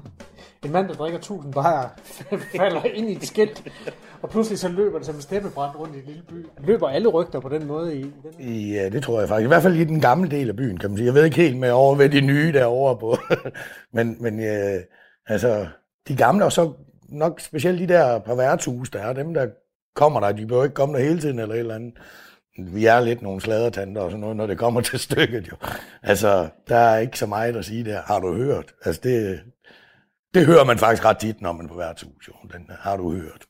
[0.65, 1.89] en mand, der drikker 1000 bajer,
[2.57, 3.63] falder ind i et skilt,
[4.21, 6.45] og pludselig så løber det som en steppebrand rundt i en lille by.
[6.59, 8.69] Løber alle rygter på den måde i, den?
[8.71, 9.45] Ja, det tror jeg faktisk.
[9.45, 11.05] I hvert fald i den gamle del af byen, kan man sige.
[11.05, 13.17] Jeg ved ikke helt med over ved de nye derovre på.
[13.95, 14.81] men men øh,
[15.27, 15.67] altså,
[16.07, 16.73] de gamle, og så
[17.09, 19.47] nok specielt de der par værtshus, der er dem, der
[19.95, 20.31] kommer der.
[20.31, 21.93] De behøver ikke komme der hele tiden eller et eller andet.
[22.57, 25.55] Vi er lidt nogle sladertanter og sådan noget, når det kommer til stykket jo.
[26.03, 28.01] Altså, der er ikke så meget at sige der.
[28.01, 28.73] Har du hørt?
[28.85, 29.39] Altså, det,
[30.33, 32.33] det hører man faktisk ret tit, når man er på værtshus jo.
[32.53, 33.45] Den har du hørt.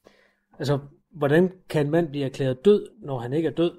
[0.59, 0.79] Altså,
[1.17, 3.71] hvordan kan en mand blive erklæret død, når han ikke er død?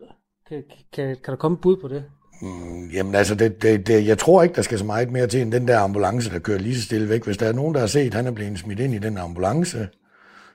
[0.49, 0.63] Kan,
[0.93, 2.05] kan, kan der komme et bud på det?
[2.43, 5.43] Mm, Jamen altså, det, det, det, jeg tror ikke, der skal så meget mere til
[5.43, 7.25] end den der ambulance, der kører lige så stille væk.
[7.25, 9.19] Hvis der er nogen, der har set, at han er blevet smidt ind i den
[9.19, 9.89] ambulance,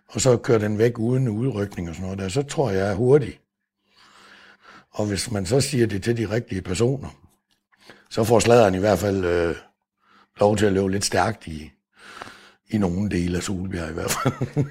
[0.08, 2.92] og så kører den væk uden udrykning og sådan noget der, så tror jeg, jeg
[2.92, 3.40] er hurtig.
[4.94, 7.10] Og hvis man så siger det til de rigtige personer,
[8.10, 9.56] så får sladeren i hvert fald øh,
[10.40, 11.72] lov til at løbe lidt stærkt i,
[12.70, 14.66] i nogle dele af Solbjerg i hvert fald.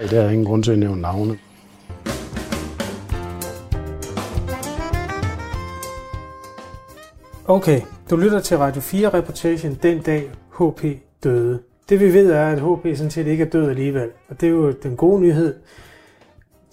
[0.10, 1.38] Der er ingen grund til at nævne navne.
[7.44, 10.84] Okay, du lytter til Radio 4-reportagen den dag HP
[11.24, 11.62] døde.
[11.88, 14.08] Det vi ved er, at HP sådan set ikke er død alligevel.
[14.28, 15.54] Og det er jo den gode nyhed.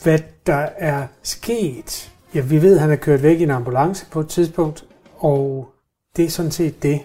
[0.04, 2.12] Hvad der er sket?
[2.36, 4.86] Ja, vi ved, at han er kørt væk i en ambulance på et tidspunkt,
[5.18, 5.70] og
[6.16, 7.02] det er sådan set det.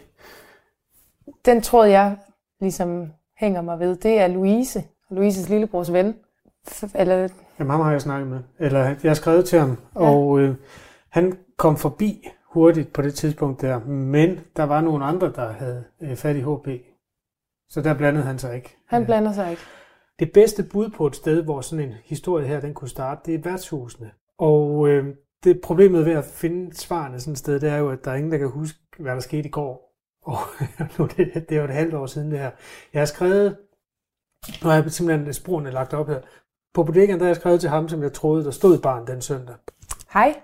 [1.44, 2.16] Den tråd, jeg
[2.60, 6.14] ligesom hænger mig ved, det er Louise, Louises lillebrors ven.
[6.94, 8.40] Eller, Jamen, ham har jeg snakket med.
[8.58, 10.00] Eller jeg har skrevet til ham, ja.
[10.00, 10.54] og øh,
[11.08, 13.78] han kom forbi hurtigt på det tidspunkt der.
[13.84, 16.68] Men der var nogle andre, der havde øh, fat i HP.
[17.68, 18.76] Så der blandede han sig ikke.
[18.86, 19.62] han blander sig ikke.
[20.18, 23.34] Det bedste bud på et sted, hvor sådan en historie her, den kunne starte, det
[23.34, 24.10] er værtshusene.
[24.38, 28.04] Og øh, det problemet ved at finde svarene sådan et sted, det er jo, at
[28.04, 29.94] der er ingen, der kan huske, hvad der skete i går.
[30.30, 30.38] Og
[30.98, 32.50] nu er det, det er jo et halvt år siden det her.
[32.92, 33.56] Jeg har skrevet,
[34.62, 36.20] nu har jeg simpelthen sporene lagt op her.
[36.74, 39.22] På bodegaen, der har jeg skrevet til ham, som jeg troede, der stod barn den
[39.22, 39.54] søndag.
[40.12, 40.40] Hej.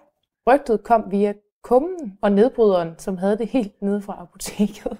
[0.48, 4.98] Rygtet kom via kummen og nedbryderen, som havde det helt nede fra apoteket.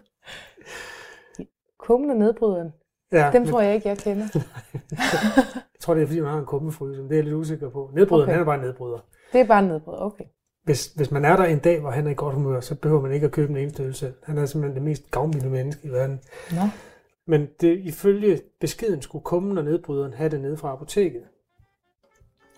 [1.79, 2.73] Kummen og nedbryderen,
[3.13, 4.27] Ja, dem tror jeg ikke, jeg kender.
[5.55, 7.91] jeg tror, det er, fordi man har en kummefryse, det er jeg lidt usikker på.
[7.95, 8.33] Nedbryderen, Okay.
[8.33, 8.99] han er bare en nedbryder.
[9.33, 10.25] Det er bare nedbryd, okay.
[10.65, 13.01] Hvis, hvis man er der en dag, hvor han er i godt humør, så behøver
[13.03, 14.15] man ikke at købe en eneste øl selv.
[14.25, 16.21] Han er simpelthen det mest gavmilde menneske i verden.
[16.51, 16.61] Nå.
[17.27, 21.23] Men det, ifølge beskeden skulle kummen og nedbryderen have det nede fra apoteket.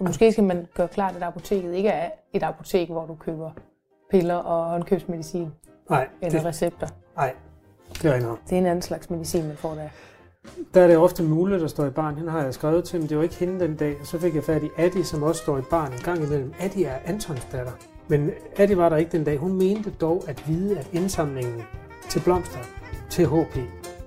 [0.00, 3.50] Måske skal man gøre klart, at apoteket ikke er et apotek, hvor du køber
[4.10, 5.48] piller og håndkøbsmedicin
[5.90, 6.86] Nej, eller det, recepter.
[7.16, 7.34] nej,
[7.88, 8.40] det er ikke noget.
[8.48, 9.88] Det er en anden slags medicin, man får der.
[10.74, 12.16] Der er det ofte muligt, der står i barn.
[12.16, 13.96] Hende har jeg skrevet til, men det var ikke hende den dag.
[14.00, 16.52] Og så fik jeg fat i Adi, som også står i barn en gang imellem.
[16.60, 17.72] Adi er Antons datter.
[18.08, 19.38] Men Adi var der ikke den dag.
[19.38, 21.62] Hun mente dog at vide, at indsamlingen
[22.08, 22.58] til blomster
[23.10, 23.56] til HP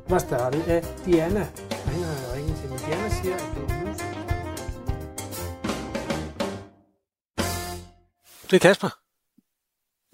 [0.09, 1.41] var startet af Diana.
[1.85, 4.05] Og hende har jeg ringet til, men Diana siger, at det var musik.
[8.51, 8.91] Det er Kasper.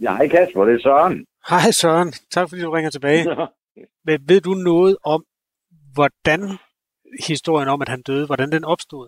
[0.01, 1.25] Ja, hej Kasper, det er Søren.
[1.49, 2.13] Hej Søren.
[2.31, 3.25] Tak fordi du ringer tilbage.
[4.05, 5.23] Men ved du noget om,
[5.93, 6.41] hvordan
[7.27, 9.07] historien om, at han døde, hvordan den opstod?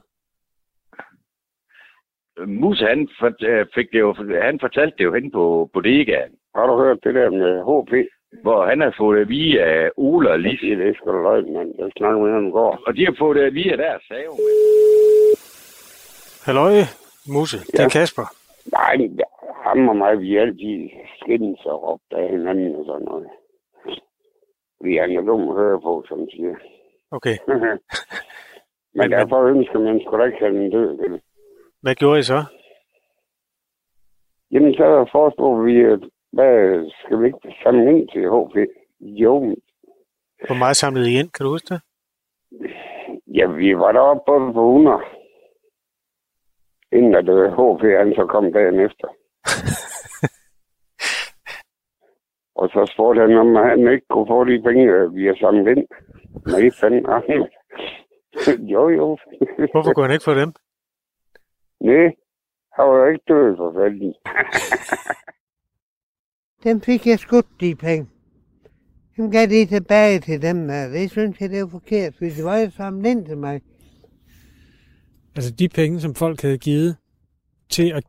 [2.48, 6.32] Musse, han, fort- øh, fik det jo, han fortalte det jo hen på bodegaen.
[6.56, 7.94] Har du hørt det der med HP?
[8.42, 10.60] hvor han har fået det via af Ole og Lis.
[10.62, 11.70] Det er sgu da løgn, mand.
[11.80, 12.80] Jeg snakker med ham går.
[12.88, 14.34] Og de har fået det via deres save.
[16.46, 16.74] Halløj,
[17.34, 17.58] Musse.
[17.58, 17.90] Det er Ja.
[17.90, 18.26] Kasper.
[18.72, 18.96] Nej,
[19.66, 20.90] ham og mig, vi er altid
[21.22, 23.28] skændes og råbt af hinanden og sådan noget.
[24.84, 26.56] Vi er dum at høre på, som siger.
[27.12, 27.38] Okay.
[27.48, 27.80] men,
[28.94, 31.20] Men- derfor ønsker man sgu da ikke have den død.
[31.82, 32.40] Hvad gjorde I så?
[34.52, 36.00] Jamen, så foreslår vi, at
[36.32, 38.56] hvad skal vi ikke samle ind til HP?
[39.02, 39.56] Jo,
[40.48, 41.82] Hvor meget samlede I ind, kan du huske det?
[43.28, 45.00] Ja, vi var deroppe både på 100.
[46.92, 49.08] Inden at øh, HP han så kom dagen efter.
[52.64, 55.68] og så spurgte han, om han ikke kunne få de penge, øh, vi har samlet
[55.74, 55.88] ind.
[56.54, 57.06] Nej, fanden.
[58.74, 59.18] jo, jo.
[59.72, 60.52] Hvorfor kunne han ikke få dem?
[61.82, 62.06] Nej,
[62.76, 64.14] han var jo ikke død for fanden.
[66.64, 68.08] Dem fik jeg skudt, de penge.
[69.18, 70.88] Dem gav de tilbage til dem der.
[70.88, 73.62] Det synes jeg, det er forkert, for det var jo samlet ind til mig.
[75.36, 76.98] Altså de penge, som folk havde givet
[77.70, 78.04] til at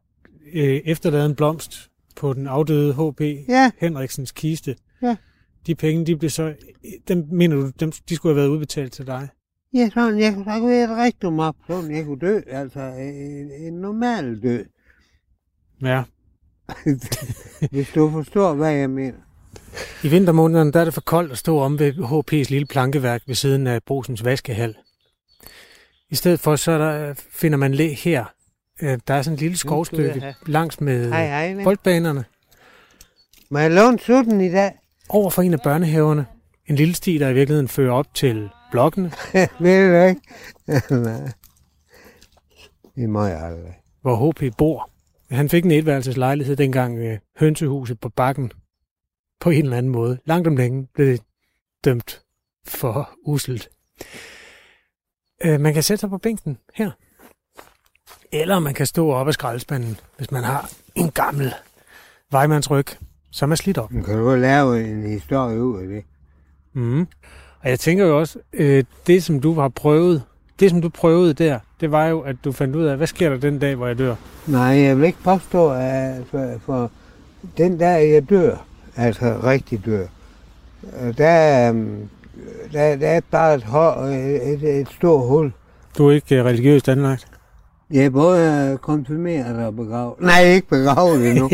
[0.54, 3.20] øh, efterlade en blomst på den afdøde H.P.
[3.48, 3.70] Ja.
[3.78, 4.76] Henriksens kiste.
[5.02, 5.16] Ja.
[5.66, 6.54] De penge, de blev så,
[7.08, 9.28] dem mener du, dem, de skulle have været udbetalt til dig?
[9.74, 13.72] Ja, sådan, jeg kunne at jeg rigtig op, sådan jeg kunne dø, altså en, en
[13.72, 14.64] normal død,
[15.82, 16.02] Ja.
[17.72, 19.18] hvis du forstår, hvad jeg mener.
[20.04, 23.34] I vintermånederne, der er det for koldt at stå om ved HP's lille plankeværk ved
[23.34, 24.74] siden af Brusens vaskehal.
[26.10, 28.33] I stedet for, så er der, finder man læ her.
[28.82, 32.24] Øh, Der er sådan et lille skovstykke langs med Hej, hej, boldbanerne.
[33.50, 34.72] Må jeg låne sutten i dag?
[35.08, 36.26] Over for en af børnehaverne.
[36.66, 39.12] En lille sti, der i virkeligheden fører op til blokkene,
[39.60, 40.20] Ved du ikke?
[41.02, 41.30] Nej.
[42.96, 43.74] Det må jeg aldrig.
[44.00, 44.90] hvor HP bor.
[45.30, 48.52] Han fik en etværelseslejlighed dengang øh, hønsehuset på bakken.
[49.40, 50.18] På en eller anden måde.
[50.24, 51.20] Langt om længe blev det
[51.84, 52.22] dømt
[52.66, 53.68] for uselt.
[55.44, 56.90] Øh, man kan sætte sig på bænken her.
[58.34, 61.54] Eller man kan stå op ad skraldespanden, hvis man har en gammel
[62.30, 62.86] vejmandsryg,
[63.30, 63.92] som er slidt op.
[63.92, 66.04] Men Kan du lave en historie ud af det?
[66.72, 67.00] Mm.
[67.62, 70.22] Og jeg tænker jo også, øh, det som du har prøvet,
[70.60, 73.28] det som du prøvede der, det var jo, at du fandt ud af, hvad sker
[73.30, 74.14] der den dag, hvor jeg dør?
[74.46, 76.90] Nej, jeg vil ikke påstå, at for, for
[77.58, 78.56] den der jeg dør,
[78.96, 80.06] altså rigtig dør,
[81.02, 82.08] øh, der, øhm,
[82.72, 85.52] der, der er bare et, hår, et, et, et stort hul.
[85.98, 87.33] Du er ikke øh, religiøst anlagt.
[87.94, 90.20] Er både konfirmeret og begravet.
[90.20, 91.50] Nej, ikke begravet endnu.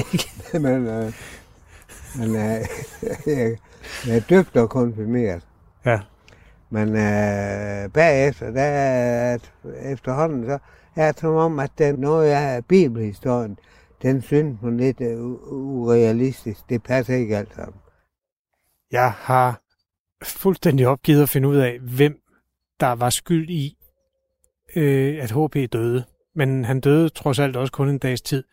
[0.53, 1.13] men øh,
[2.19, 2.67] men øh,
[3.27, 3.57] jeg,
[4.07, 5.47] jeg er døbt og konfirmeret.
[5.87, 6.01] Ja.
[6.71, 9.39] Men øh, bagefter, der er,
[9.93, 10.59] efterhånden, så
[10.97, 13.59] er det som om, at den, noget af bibelhistorien,
[14.03, 16.61] den synes man lidt øh, u- urealistisk.
[16.69, 17.75] Det passer ikke alt sammen.
[18.93, 19.61] Jeg har
[20.25, 22.17] fuldstændig opgivet at finde ud af, hvem
[22.81, 23.77] der var skyld i,
[24.77, 26.05] øh, at HP døde.
[26.41, 28.45] Men han døde trods alt også kun en dags tid.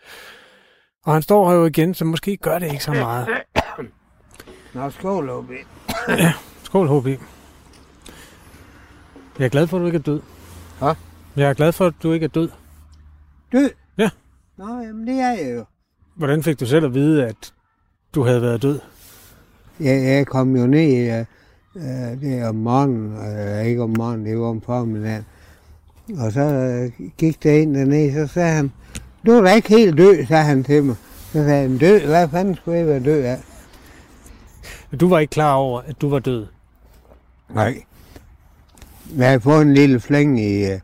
[1.05, 3.27] Og han står her jo igen, så måske gør det ikke så meget.
[4.73, 5.51] Nå, skål, OB.
[6.63, 7.07] Skål, HP.
[9.39, 10.21] Jeg er glad for, at du ikke er død.
[10.79, 10.95] Hvad?
[11.35, 12.49] Jeg er glad for, at du ikke er død.
[13.51, 13.69] Død?
[13.97, 14.09] Ja.
[14.57, 15.65] Nå, jamen det er jeg jo.
[16.15, 17.53] Hvordan fik du selv at vide, at
[18.15, 18.79] du havde været død?
[19.79, 21.25] Jeg, jeg kom jo ned
[21.75, 25.25] øh, det er om morgenen, øh, ikke om morgenen, det var om formiddagen.
[26.15, 28.71] Og så øh, gik der ind dernede, så sagde han,
[29.25, 30.95] du er da ikke helt død, sagde han til mig.
[31.31, 31.99] Så sagde han, død?
[32.05, 33.39] Hvad fanden skulle jeg være død af?
[34.99, 36.45] Du var ikke klar over, at du var død.
[37.49, 37.83] Nej.
[39.17, 40.79] Jeg havde fået en lille flæng i, øh,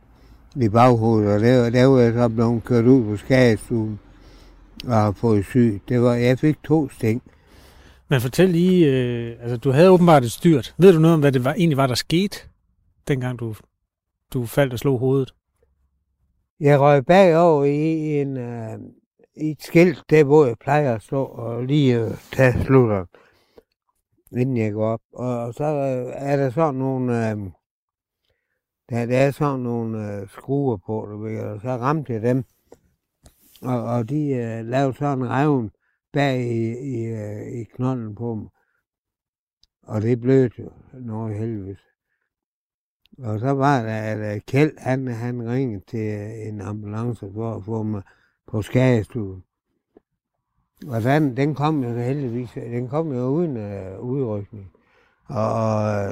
[0.55, 3.99] i baghovedet, og der, der var jeg så blevet kørt ud på skadestuen
[4.87, 5.81] og har fået syg.
[5.89, 7.21] Det var, jeg fik to sting.
[8.09, 10.73] Men fortæl lige, øh, altså du havde åbenbart et styrt.
[10.77, 12.37] Ved du noget om, hvad det var, egentlig var, der skete,
[13.07, 13.55] dengang du,
[14.33, 15.35] du faldt og slog hovedet?
[16.59, 18.79] Jeg røg bagover i, en, øh,
[19.35, 23.05] i et skilt, der hvor jeg plejer at stå og lige øh, tage slutter,
[24.31, 25.01] inden jeg går op.
[25.13, 27.37] Og, og så øh, er der sådan nogle, øh,
[28.89, 32.43] der, der er sådan nogle øh, skruer på, du ved, og så ramte jeg dem.
[33.61, 35.71] Og, og de øh, lavede sådan en revn
[36.13, 38.47] bag i, i, øh, i knolden på dem.
[39.83, 41.77] Og det blødte jo noget helvede.
[43.17, 43.93] Og så var der,
[44.31, 48.01] at Kjeld, han, han ringede til en ambulance for at få mig
[48.47, 49.43] på skadestuen.
[50.87, 54.71] Og den, den kom jo heldigvis, den kom jo uden øh, udrykning.
[55.25, 56.05] Og,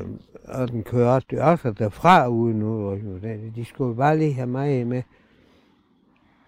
[0.48, 3.22] og den kørte også derfra uden udrykning.
[3.22, 5.04] De- De skulle bare lige have mig med,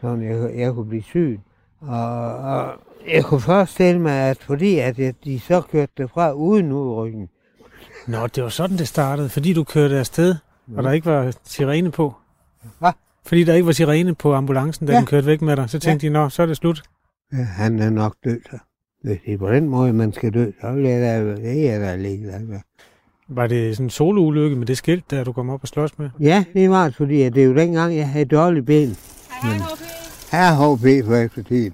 [0.01, 1.39] så jeg, jeg kunne blive syg.
[1.81, 2.73] Og, og
[3.07, 7.29] jeg kunne forestille mig, at fordi at jeg, de så kørte derfra uden udrykning,
[8.07, 10.35] Nå, det var sådan, det startede, fordi du kørte afsted,
[10.75, 12.15] og der ikke var sirene på.
[12.79, 12.91] Hvad?
[13.25, 14.97] Fordi der ikke var sirene på ambulancen, da Ja.
[14.97, 15.69] den kørte væk med dig.
[15.69, 16.83] Så tænkte de, nå, så er det slut.
[17.33, 18.57] Ja, han er nok død, så.
[19.03, 21.71] Hvis det er på den måde, man skal dø, så vil jeg da, det er
[21.71, 22.59] jeg da ligeglad.
[23.27, 26.09] Var det sådan en soloulykke med det skilt, der du kom op og slås med?
[26.19, 28.97] Ja, det var det, fordi at det er jo dengang, jeg havde dårlige ben.
[29.41, 29.79] Hej, HP.
[30.31, 31.73] Her HP for efter tiden.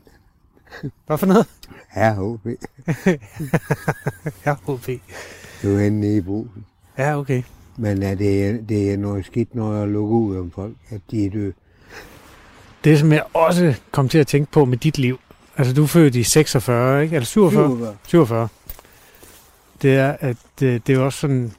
[1.07, 1.45] Hvad for noget?
[1.91, 2.47] Her HP.
[4.45, 4.89] Ja, HP.
[5.64, 6.66] Du er henne i brusen.
[6.97, 7.43] Ja, okay.
[7.78, 11.26] Men er det, det er noget skidt, når jeg lukker ud om folk, at de
[11.26, 11.53] er døde.
[12.84, 15.20] Det, som jeg også kom til at tænke på med dit liv,
[15.57, 17.16] altså du er født i 46, ikke?
[17.16, 17.70] Eller 47?
[17.70, 17.95] 47.
[18.07, 18.47] 47.
[19.82, 21.51] Det er, at det, det er også sådan,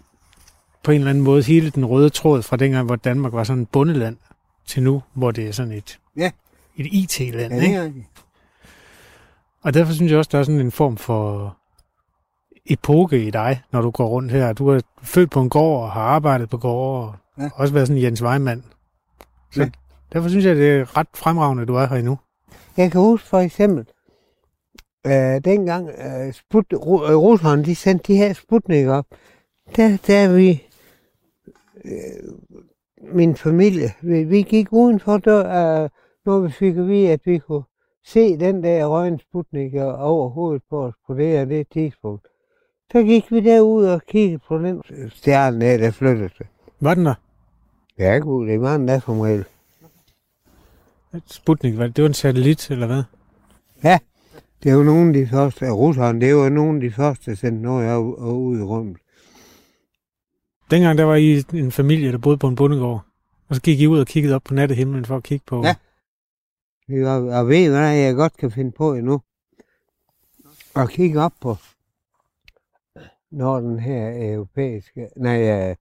[0.82, 3.62] på en eller anden måde, hele den røde tråd fra dengang, hvor Danmark var sådan
[3.62, 4.16] et bundeland,
[4.66, 6.30] til nu, hvor det er sådan et, Ja.
[6.76, 7.80] et IT-land, Ja, ikke?
[7.80, 7.90] det er.
[9.62, 11.56] Og derfor synes jeg også, der er sådan en form for
[12.70, 14.52] epoke i dig, når du går rundt her.
[14.52, 17.48] Du er født på en gård og har arbejdet på gård og Ja.
[17.54, 18.64] også været sådan en Jens Weimann.
[19.52, 19.70] Så Ja.
[20.12, 22.18] derfor synes jeg, det er ret fremragende, at du er her endnu.
[22.76, 23.86] Jeg kan huske for eksempel,
[25.06, 29.04] øh, dengang øh, Sput, Ru- øh, Rusland, de sendte de her Sputnik op,
[29.76, 30.62] der, der er vi,
[31.84, 32.32] øh,
[33.14, 35.88] min familie, vi, vi gik udenfor dør, øh,
[36.26, 37.62] når vi fik at vide, at vi kunne
[38.04, 42.26] se den der røgen Sputnik over hovedet på os på det og det tidspunkt.
[42.92, 46.46] Så gik vi derud og kiggede på den stjerne der, der flyttede sig.
[46.80, 47.14] Var den der?
[47.98, 49.44] Ja, gud, det var en der som regel.
[51.26, 53.02] Sputnik, var det, det var en satellit, eller hvad?
[54.62, 57.62] Det var nogle af de første, russerne, det var nogle af de første, der sendte
[57.62, 58.96] noget ud, i rummet.
[60.70, 63.04] Dengang der var I en familie, der boede på en bondegård.
[63.48, 65.64] Og så gik I ud og kiggede op på nattehimlen for at kigge på...
[65.64, 65.74] Ja.
[66.88, 69.20] Det var, og ved hvad jeg godt kan finde på endnu?
[70.74, 71.56] Og kigge op på,
[73.30, 75.76] når den her europæiske, nej, øh,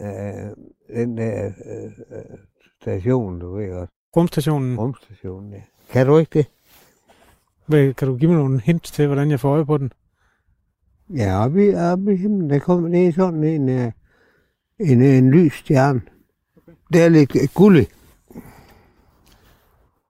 [0.00, 0.50] øh,
[0.96, 1.84] den der øh,
[2.18, 2.38] øh,
[2.80, 4.78] station, du ved godt, Rumstationen.
[4.78, 5.62] rumstationen, ja.
[5.90, 6.46] Kan du ikke det?
[7.66, 9.92] Hvad, kan du give mig nogle hint til, hvordan jeg får øje på den?
[11.16, 13.92] Ja, oppe i, oppe i himlen, der kommer det er sådan en, øh,
[14.78, 16.00] en, en lys stjerne.
[16.92, 17.88] Det er lidt øh, gullig.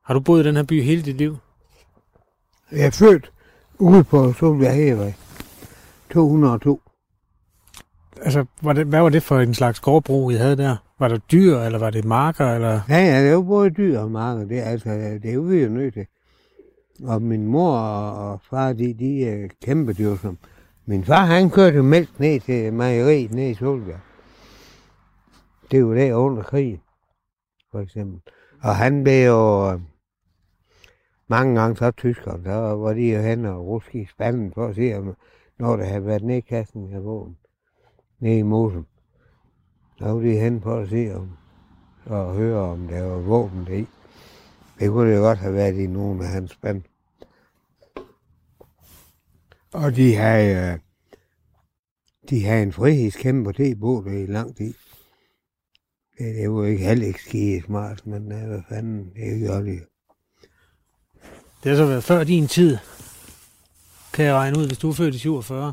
[0.02, 1.36] Har du boet i den her by hele dit liv?
[2.72, 3.32] Jeg er født
[3.78, 5.12] ude på Solbjerg Hævej.
[6.12, 6.80] 202.
[8.22, 10.76] Altså, var det, hvad var det for en slags gårdbrug, I havde der?
[10.98, 12.80] Var der dyr, eller var det marker, eller...
[12.88, 14.44] Ja, ja, det jo både dyr og marker.
[14.44, 16.06] Det altså, det er jo vi jo nødt til.
[17.04, 20.38] Og min mor og, far, de, de er kæmpe dyr som.
[20.86, 24.00] Min far, han kørte mælk ned til mejeriet ned i Solbjerg.
[25.70, 26.80] Det var der under krigen,
[27.70, 28.20] for eksempel.
[28.62, 29.80] Og han blev jo øh,
[31.28, 32.40] mange gange så tyskere.
[32.44, 35.16] Der var de jo hen og ruske i spanden for at se, om,
[35.62, 37.36] når der havde været nedkastning af våben
[38.20, 38.86] nede i mosen.
[39.98, 41.30] Så var de hen for at se, om,
[42.04, 43.86] og høre, om der var våben i.
[44.78, 46.82] Det kunne det godt have været i nogle af hans spænd.
[49.72, 50.78] Og de havde, øh,
[52.30, 54.74] de havde en frihedskæmper til på det i lang tid.
[56.18, 59.80] Det, det var ikke heller ikke skide smart, men øh, hvad fanden, det gjorde de.
[61.62, 62.78] Det har så været før din tid,
[64.12, 65.72] kan jeg regne ud, hvis du er født i 47.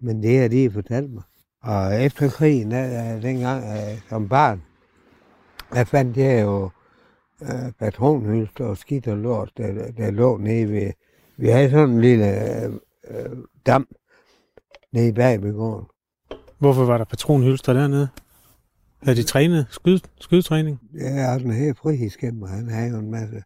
[0.00, 1.22] Men det har de fortalt mig.
[1.62, 2.70] Og efter krigen,
[3.22, 4.62] dengang øh, som barn,
[5.72, 6.70] der fandt jeg jo
[7.42, 10.92] øh, patronhylster og skidt og lort, der, der lå nede ved...
[11.36, 12.72] Vi havde sådan en lille øh,
[13.10, 13.88] øh, dam
[14.92, 15.86] nede bag ved gården.
[16.58, 18.08] Hvorfor var der patronhylster dernede?
[19.02, 20.80] Havde de trænet skyd, skydetræning?
[20.94, 23.42] Ja, og den her frihedskæmper, han havde jo en masse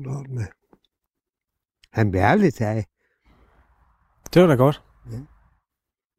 [0.00, 0.44] lort med.
[1.98, 2.84] Han blev aldrig taget.
[4.34, 4.82] Det var da godt.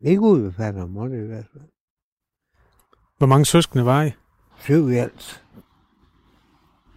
[0.02, 1.64] Ikke ud ved fatter må det i hvert fald.
[3.18, 4.12] Hvor mange søskende var I?
[4.60, 5.44] Syv i alt.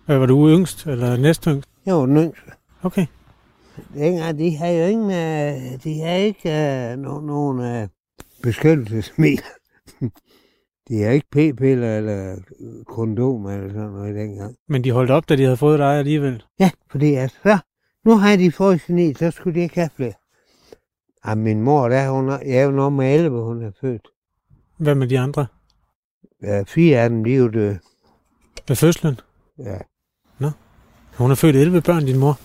[0.08, 1.68] Øh, Var du yngst, eller næstyngst?
[1.86, 2.50] Jeg var den yngste.
[2.82, 3.06] Okay.
[3.94, 7.88] Dengang, de havde jo ingen, øh, de havde ikke øh, no- nogen øh,
[8.42, 9.54] beskyttelsesmidler.
[10.88, 12.36] de havde ikke p-piller eller
[12.86, 14.56] kondom eller sådan noget dengang.
[14.68, 16.44] Men de holdt op, da de havde fået dig alligevel.
[16.60, 17.58] Ja, fordi altså, så,
[18.04, 20.14] nu har de fået sin i, så skulle de ikke have flere.
[21.24, 24.08] Og min mor, der, hun er, jeg er jo nummer 11, hun er født.
[24.76, 25.46] Hvad med de andre?
[26.42, 27.78] Ja, fire af dem, de er jo døde.
[28.68, 29.20] Ved fødslen?
[29.58, 29.78] Ja.
[31.18, 32.38] Hun har født 11 børn, din mor.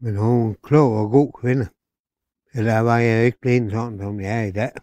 [0.00, 1.68] Men hun er en klog og god kvinde.
[2.54, 4.70] Eller var jeg ikke blevet sådan, som jeg er i dag.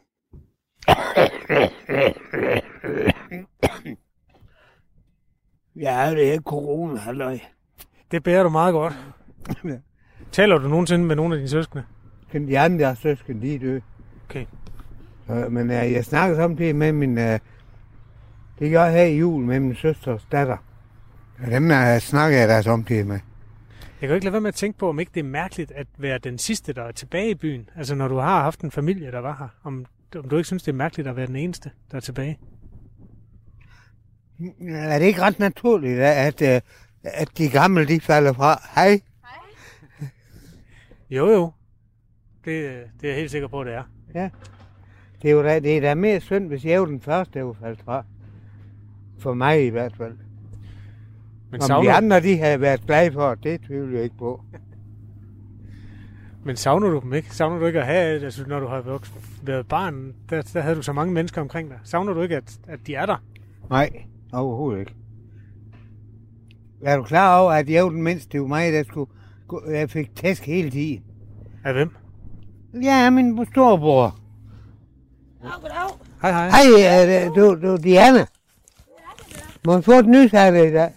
[5.75, 7.39] Ja, det er corona, halløj.
[8.11, 8.93] Det bærer du meget godt.
[10.31, 11.83] Taler du nogensinde med nogle af dine søskende?
[12.33, 13.81] De andre søsken, de er døde.
[14.29, 14.45] Okay.
[15.27, 17.17] Så, men uh, jeg snakker samtidig med min...
[17.17, 17.23] Uh,
[18.59, 20.57] det gør jeg her i jul med min søsters datter.
[21.39, 23.19] Og dem uh, snakker jeg der samtidig med.
[24.01, 25.71] Jeg kan jo ikke lade være med at tænke på, om ikke det er mærkeligt
[25.71, 27.69] at være den sidste, der er tilbage i byen.
[27.75, 29.47] Altså når du har haft en familie, der var her.
[29.63, 29.85] Om,
[30.15, 32.39] om du ikke synes, det er mærkeligt at være den eneste, der er tilbage.
[34.61, 36.63] Er det ikke ret naturligt, at, at,
[37.03, 38.61] at de gamle, de falder fra?
[38.75, 39.01] Hej.
[41.09, 41.51] Jo, jo.
[42.45, 43.83] Det, det er jeg helt sikker på, det er.
[45.21, 47.45] Det er jo da, det er da mere synd, hvis jeg var den første, der
[47.45, 48.05] var faldet fra.
[49.19, 50.17] For mig i hvert fald.
[51.51, 54.41] Men Om savner, de andre, de havde været glade for, det tvivler jeg ikke på.
[56.43, 57.35] men savner du dem ikke?
[57.35, 58.99] Savner du ikke at have, altså når du har
[59.43, 61.79] været barn, der, der havde du så mange mennesker omkring dig.
[61.83, 63.23] Savner du ikke, at, at de er der?
[63.69, 63.89] Nej,
[64.33, 64.95] overhovedet ikke.
[66.83, 68.29] Er du klar over, at jeg var den mindste?
[68.31, 69.11] Det var mig, der skulle...
[69.67, 71.03] Jeg fik tæsk hele tiden.
[71.65, 71.95] Af hvem?
[72.83, 74.19] Ja, min storebror.
[76.21, 76.49] Hej, hej.
[76.49, 78.25] Hej, er det, du, du, Diana.
[79.65, 80.93] Må jeg få et nys af det i dag?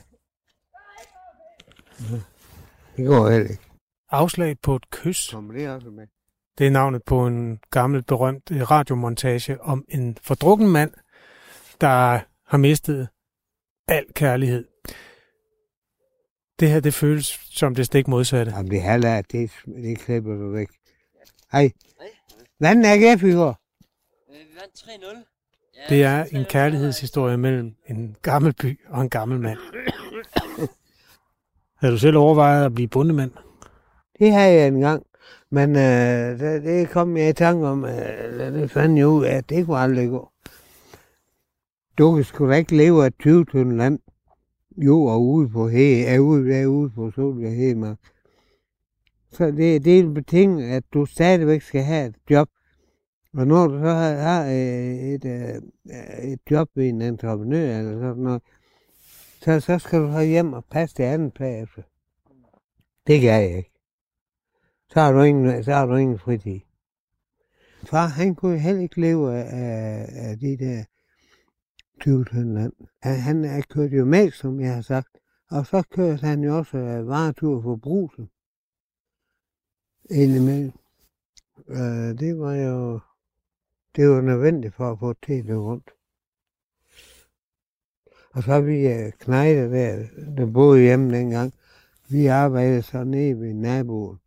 [2.97, 3.63] Det går heller ikke.
[4.11, 5.29] Afslag på et kys.
[5.33, 6.07] Kommer det også med?
[6.59, 10.91] Det er navnet på en gammel berømt øh, radiomontage om en fordrukken mand,
[11.81, 13.09] der har mistet
[13.89, 14.65] al kærlighed.
[16.61, 18.53] Det her, det føles som det stik modsatte.
[18.57, 20.69] Jamen, det halve det, det klipper du væk.
[21.53, 21.71] Hej.
[22.59, 22.95] Hvordan er?
[22.95, 23.33] Øh, Vi
[24.61, 25.17] vandt 3-0.
[25.77, 26.37] Ja, Det er 3-0.
[26.37, 29.59] en kærlighedshistorie mellem en gammel by og en gammel mand.
[31.81, 33.31] Har du selv overvejet at blive bondemand?
[34.19, 35.07] Det har jeg engang.
[35.51, 39.35] Men øh, det, det kom jeg i tanke om, øh, det fandt jeg ud af,
[39.37, 40.31] at det kunne aldrig gå.
[41.99, 43.99] Du kan sgu da ikke leve af 20 tønder land.
[44.77, 47.99] Jo, og ude på he, er ude, er ude på Solvær Hemark.
[49.31, 52.49] Så det, det er en beting, at du stadigvæk skal have et job.
[53.35, 55.55] Og når du så har, har øh, et, øh,
[55.91, 58.43] øh, et job ved en entreprenør eller sådan noget,
[59.41, 61.83] så, så skal du have hjem og passe det andet bagefter.
[63.07, 63.71] Det gør jeg ikke.
[64.91, 66.61] Så har du ingen, så har du ingen fritid.
[67.85, 70.85] Far, han kunne heller ikke leve af, af, af de der
[72.01, 72.73] 20 land.
[73.03, 75.19] Han, han kørte kørt jo med, som jeg har sagt.
[75.51, 78.31] Og så kørte han jo også øh, varetur for brusen.
[80.11, 80.73] Indimellem.
[81.69, 83.01] Øh, det var jo
[83.97, 85.91] det var nødvendigt for at få det til rundt.
[88.31, 91.53] Og så vi øh, knejder der, der boede hjemme dengang.
[92.11, 94.19] Vi arbejdede så nede ved naboen.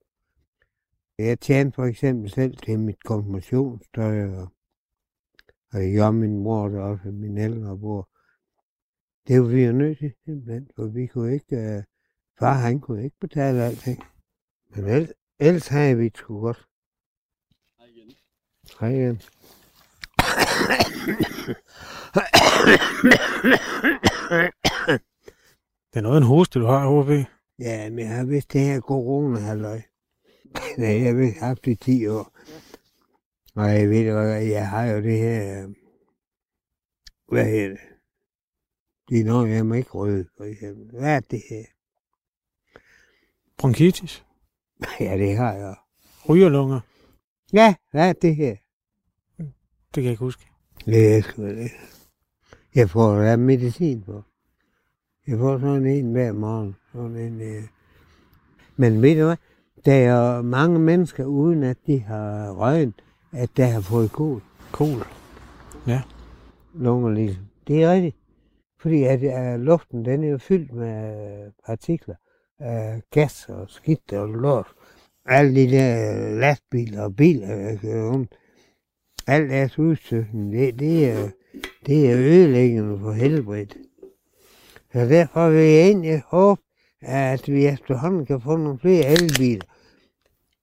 [1.18, 4.52] Jeg tjente for eksempel selv til mit konfirmationstøj, og,
[5.74, 8.10] og jeg gjorde min mor det også, min ældre bror.
[9.28, 11.84] Det var vi jo nødt til, simpelthen, for vi kunne ikke, uh,
[12.40, 14.04] far han kunne ikke betale alting.
[14.76, 15.10] Men ellers,
[15.40, 16.68] ellers havde vi det sgu godt.
[17.80, 18.12] Hej igen.
[18.80, 19.18] Hej igen.
[25.94, 27.10] Det er noget af en hoste, du har, HB.
[27.60, 29.82] Ja, men jeg har vist det her corona halløj.
[30.76, 32.37] Det har jeg vist haft i 10 år.
[33.58, 35.68] Og jeg ved hvad, jeg har jo det her...
[37.32, 37.80] Hvad hedder det?
[39.10, 41.00] De når jeg må ikke røde, for eksempel.
[41.00, 41.64] Hvad er det her?
[43.58, 44.26] Bronkitis.
[45.00, 45.76] Ja, det har jeg.
[46.30, 46.80] Rygerlunger.
[47.54, 48.56] Ja, hvad er det her?
[49.38, 50.46] Det kan jeg ikke huske.
[50.86, 51.72] Det er sgu det.
[52.76, 54.24] Jeg får der medicin på.
[55.28, 56.76] Jeg får sådan en hver morgen.
[56.94, 57.64] Sådan en, øh.
[58.76, 59.38] Men ved du hvad?
[59.86, 62.94] Der er mange mennesker, uden at de har røgen,
[63.32, 64.42] at der har fået kol.
[64.72, 65.08] Kol.
[65.88, 66.02] Ja.
[66.74, 67.44] Lunger ligesom.
[67.68, 68.16] Det er rigtigt.
[68.80, 72.16] Fordi at, at luften, den er jo fyldt med partikler.
[72.60, 74.68] Uh, gas og skidt og lort.
[75.26, 78.36] Alle de der lastbiler og biler, rundt.
[79.28, 81.30] Alt deres udstødning, det, det, er,
[81.86, 83.78] det er ødelæggende for helbredet.
[84.94, 86.62] Så derfor vil jeg egentlig håbe,
[87.02, 89.66] at vi efterhånden kan få nogle flere elbiler,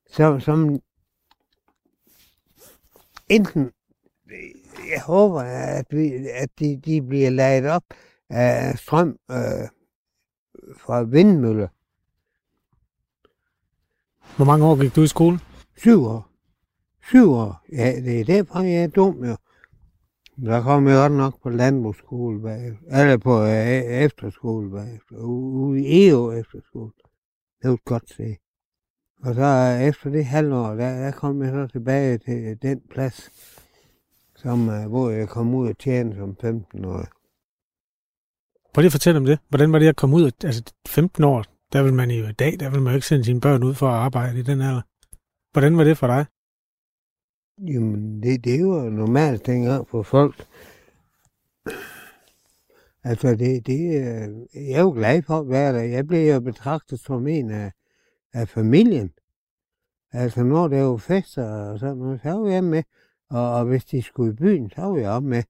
[0.07, 0.79] som, som
[3.29, 3.71] enten,
[4.93, 7.83] jeg håber, at, vi, at de, de bliver ladet op
[8.29, 9.67] af strøm øh,
[10.77, 11.67] fra vindmøller.
[14.35, 15.39] Hvor mange år gik du i skole?
[15.77, 16.29] Syv år.
[17.03, 17.65] Syv år.
[17.71, 19.37] Ja, det er derfor, jeg er dum, jo.
[20.45, 23.01] Der kom jeg godt nok på landbrugsskole bagefter.
[23.01, 25.15] Eller på øh, efterskole bagefter.
[25.17, 26.91] Ude i EO efterskole.
[27.61, 28.35] Det var et godt sted.
[29.23, 33.31] Og så efter det halvår, der, der kom jeg så tilbage til den plads,
[34.35, 37.05] som, øh, hvor jeg kom ud og tjene som 15 år.
[38.73, 39.39] Prøv lige at fortælle om det.
[39.49, 40.31] Hvordan var det at komme ud?
[40.43, 41.43] Altså 15 år,
[41.73, 43.73] der vil man jo i dag, der vil man jo ikke sende sine børn ud
[43.73, 44.81] for at arbejde i den alder.
[45.51, 46.25] Hvordan var det for dig?
[47.67, 50.45] Jamen, det, det var normalt dengang for folk.
[53.03, 54.29] Altså, det, det, øh,
[54.69, 55.81] jeg er jo glad for at være der.
[55.81, 57.71] Jeg blev jo betragtet som en af,
[58.35, 59.13] af familien.
[60.11, 62.83] Altså, når der var fester og sådan noget, så var jeg med.
[63.29, 65.43] Og, og hvis de skulle i byen, så var jeg også med.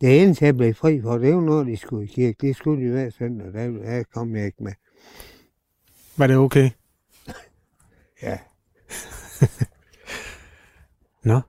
[0.00, 2.46] Det eneste, jeg blev fri for, det var når de skulle i kirke.
[2.46, 4.72] Det skulle de hver søndag, der, der kom jeg ikke med.
[6.16, 6.70] Var det okay?
[8.22, 8.38] Ja.
[11.30, 11.40] Nå.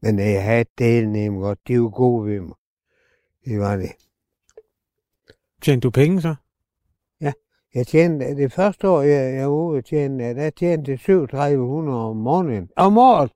[0.00, 1.68] Men jeg havde det nemt godt.
[1.68, 2.56] De var gode ved mig.
[3.44, 3.92] Det var det.
[5.62, 6.34] Tjente du penge så?
[7.74, 12.08] Jeg tjente, det første år, jeg, jeg var ude og tjene, der tjente jeg 3700
[12.08, 12.70] om måneden.
[12.76, 13.32] Om året.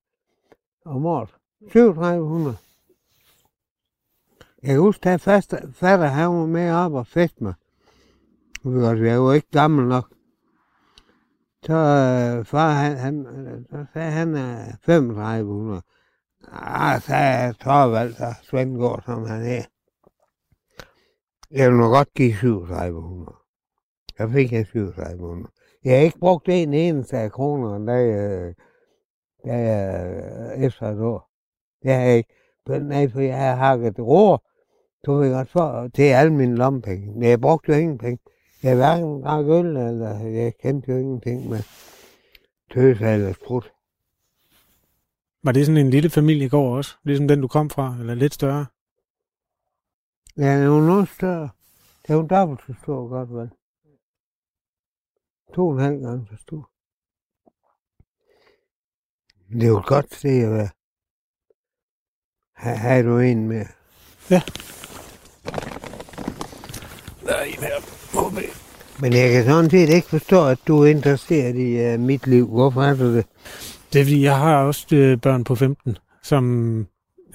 [0.84, 1.34] Om året.
[1.72, 2.56] 3700.
[4.62, 7.54] Jeg husker, at første fatter, han var med op og fest mig.
[8.62, 10.12] Fordi altså, jeg var ikke gammel nok.
[11.62, 13.26] Så øh, far, han, han,
[13.70, 15.82] så sagde han øh, 3500.
[16.52, 19.64] Ah, så sagde Torvald, så Svendgaard, som han er.
[21.50, 23.45] Jeg vil nu godt give 3700.
[24.18, 25.50] Jeg fik jeg 3700.
[25.84, 28.54] Jeg har ikke brugt en eneste af kronerne, da jeg,
[29.44, 31.30] da jeg efter et år.
[31.82, 32.34] Det har jeg ikke.
[32.68, 34.46] Nej, for jeg har hakket rår,
[35.06, 37.12] du ved godt, for, til alle mine lommepenge.
[37.12, 38.18] Men jeg brugte jo ingen penge.
[38.62, 41.62] Jeg har hverken drak øl, eller jeg kendte jo ingenting med
[42.70, 43.72] tøse eller sprut.
[45.42, 46.96] Var det sådan en lille familiegård også?
[47.04, 47.96] Ligesom den, du kom fra?
[48.00, 48.66] Eller lidt større?
[50.36, 51.48] Ja, det var noget større.
[52.08, 53.50] Det var dobbelt så stor godt, vel?
[55.54, 56.70] To og en halv gange så stor.
[59.52, 60.68] Det er jo et godt sted at være.
[62.54, 63.66] Har, har du en med?
[64.30, 64.42] Ja.
[67.26, 67.96] Der er en her.
[68.40, 68.50] Jeg.
[69.00, 72.46] Men jeg kan sådan set ikke forstå, at du er interesseret i uh, mit liv.
[72.46, 73.26] Hvorfor er du det?
[73.92, 76.76] Det er fordi, jeg har også øh, børn på 15, som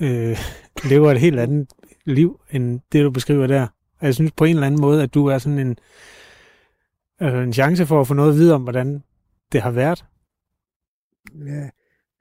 [0.01, 0.38] øh,
[0.89, 1.68] lever et helt andet
[2.05, 3.68] liv, end det, du beskriver der.
[3.99, 5.78] Og jeg synes på en eller anden måde, at du er sådan en,
[7.22, 9.03] øh, en chance for at få noget at vide om, hvordan
[9.51, 10.05] det har været.
[11.45, 11.69] Ja,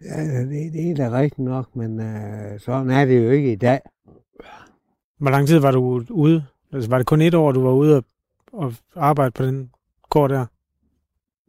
[0.00, 3.56] ja det, det er da rigtigt nok, men uh, sådan er det jo ikke i
[3.56, 3.80] dag.
[5.18, 6.44] Hvor lang tid var du ude?
[6.72, 8.04] Altså, var det kun et år, du var ude og,
[8.52, 9.70] og arbejde på den
[10.10, 10.46] gård der?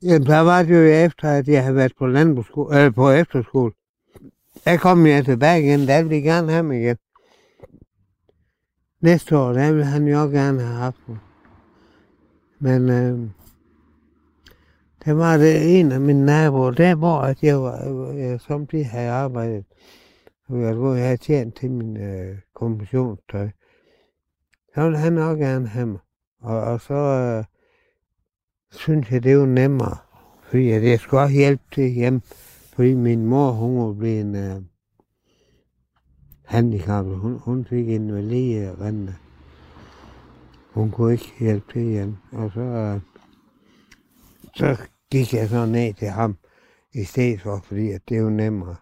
[0.03, 3.71] Jamen, der var det jo efter, at jeg havde været på, landbrugsskole, eller på efterskole.
[4.65, 6.97] Der kom jeg tilbage igen, der ville de gerne have mig igen.
[9.01, 11.17] Næste år, der ville han jo gerne have haft mig.
[12.59, 13.29] Men øh,
[15.05, 18.89] der var det en af mine naboer, der hvor at jeg, var, øh, jeg samtidig
[18.89, 19.65] havde arbejdet,
[20.47, 23.49] hvor jeg havde tjent til min øh, kommissionstøj.
[24.75, 25.99] Så ville han også gerne have mig.
[26.41, 27.43] Og, og så øh,
[28.71, 29.97] synes jeg, det var nemmere.
[30.43, 32.21] Fordi at jeg skulle også hjælpe til hjem.
[32.75, 34.61] Fordi min mor, hun var blevet en øh,
[36.45, 37.15] handicappet.
[37.15, 39.15] Hun, hun fik en valide rente.
[40.73, 42.15] Hun kunne ikke hjælpe til hjem.
[42.31, 42.99] Og så, øh,
[44.61, 44.77] så
[45.11, 46.37] gik jeg så ned til ham
[46.93, 48.75] i stedet for, fordi at det er jo nemmere.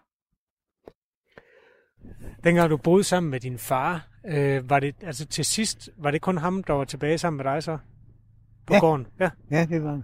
[2.44, 6.20] Dengang du boede sammen med din far, øh, var det altså til sidst, var det
[6.20, 7.78] kun ham, der var tilbage sammen med dig så?
[8.66, 8.80] På Ja.
[8.80, 9.06] gården?
[9.20, 9.30] Ja.
[9.50, 10.02] Ja, det var.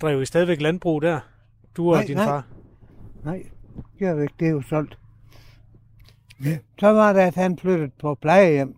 [0.00, 1.20] Drev I stadigvæk landbrug der?
[1.76, 2.24] Du og Nej, din nej.
[2.26, 2.46] far?
[3.24, 3.42] Nej,
[3.98, 4.34] det er ikke.
[4.40, 4.98] Det er jo solgt.
[6.44, 6.58] Ja.
[6.80, 8.76] Så var det, at han flyttede på plejehjem.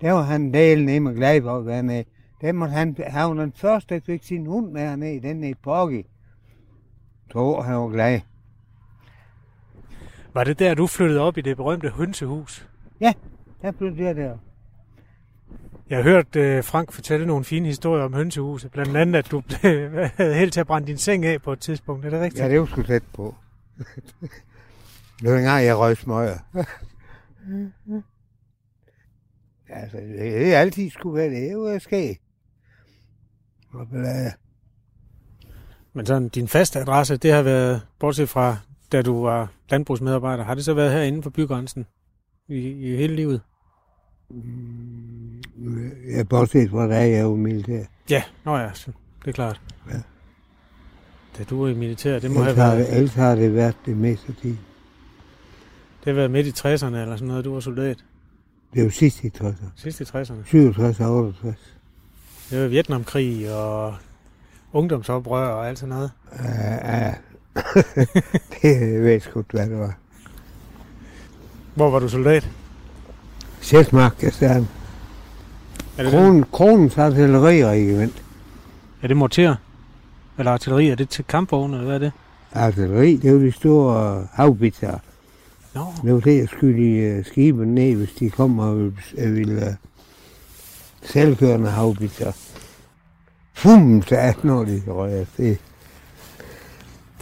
[0.00, 2.04] Der var han delen med glad for at være med.
[2.40, 5.54] Der måtte han, han var den første, der fik sin hund med hernede, den nede
[5.62, 6.06] Poggi.
[7.32, 8.20] Så han var glad.
[10.34, 12.68] Var det der, du flyttede op i det berømte hønsehus?
[13.00, 13.12] Ja,
[13.62, 14.38] der flyttede jeg der.
[15.90, 18.70] Jeg har hørt øh, Frank fortælle nogle fine historier om hønsehuset.
[18.70, 21.58] Blandt andet, at du blev, havde held til at brænde din seng af på et
[21.60, 22.06] tidspunkt.
[22.06, 22.42] Er det rigtigt?
[22.44, 23.34] Ja, det var sgu tæt på.
[25.20, 26.38] det var engang, jeg røg smøger.
[29.68, 31.50] altså, det er altid skulle være det.
[31.50, 32.18] Det var ske.
[33.74, 34.32] Og blade.
[35.92, 38.56] Men sådan, din faste adresse, det har været, bortset fra
[38.92, 41.86] da du var landbrugsmedarbejder, har det så været herinde for bygrænsen
[42.48, 43.40] i, i hele livet?
[46.16, 47.84] Ja, bortset fra det, jeg er jo militær.
[48.10, 48.70] Ja, nå ja,
[49.20, 49.60] det er klart.
[49.90, 50.00] Ja.
[51.38, 53.54] Da du var i militær, det må Ellers have har, været, det, ellers har det
[53.54, 54.60] været det meste af tiden.
[55.98, 58.04] det har været midt i 60'erne eller sådan noget, du var soldat.
[58.72, 59.66] Det er jo sidst i 60'erne.
[59.76, 60.44] Sidst i 60'erne.
[60.44, 61.73] 67 og 68.
[62.50, 63.94] Det var Vietnamkrig og
[64.72, 66.10] ungdomsoprør og alt sådan noget.
[66.44, 67.14] Ja, ja.
[68.62, 69.94] det ved jeg sgu hvad det var.
[71.74, 72.50] Hvor var du soldat?
[73.60, 74.66] Sjælsmark, kaserne.
[75.98, 76.10] Er?
[76.10, 78.22] Kronen, kronens artilleriregiment.
[79.02, 79.56] er det morter?
[80.38, 80.88] Eller artilleri?
[80.88, 82.12] Er det til kampvogne, eller hvad er det?
[82.52, 84.98] Artilleri, det er jo de store havbitser.
[85.74, 89.34] Nå, Det var det, jeg skyde uh, skibene ned, hvis de kom og ville, uh,
[89.34, 89.74] ville uh,
[91.04, 92.32] selvkørende havbitser.
[93.54, 95.56] Fum, så er når de røg afsted.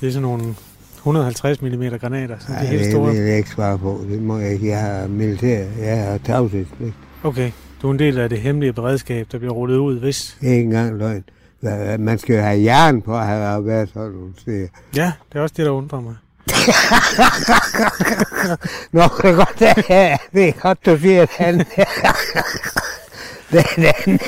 [0.00, 0.54] det er sådan nogle
[0.96, 3.10] 150 mm granater, så det er helt det store.
[3.12, 4.00] vil jeg ikke svare på.
[4.08, 4.68] Det må jeg ikke.
[4.68, 5.64] Jeg har militær.
[5.78, 6.94] Jeg har tavshedspligt.
[7.22, 7.50] Okay,
[7.82, 10.36] du er en del af det hemmelige beredskab, der bliver rullet ud, hvis...
[10.40, 11.24] Det ikke engang løgn.
[11.98, 14.68] Man skal jo have jern på at have været sådan nogle steder.
[14.96, 16.14] Ja, det er også det, der undrer mig.
[18.92, 21.60] Nå, det er godt, det er, det er godt, du siger den.
[23.53, 24.18] det er den.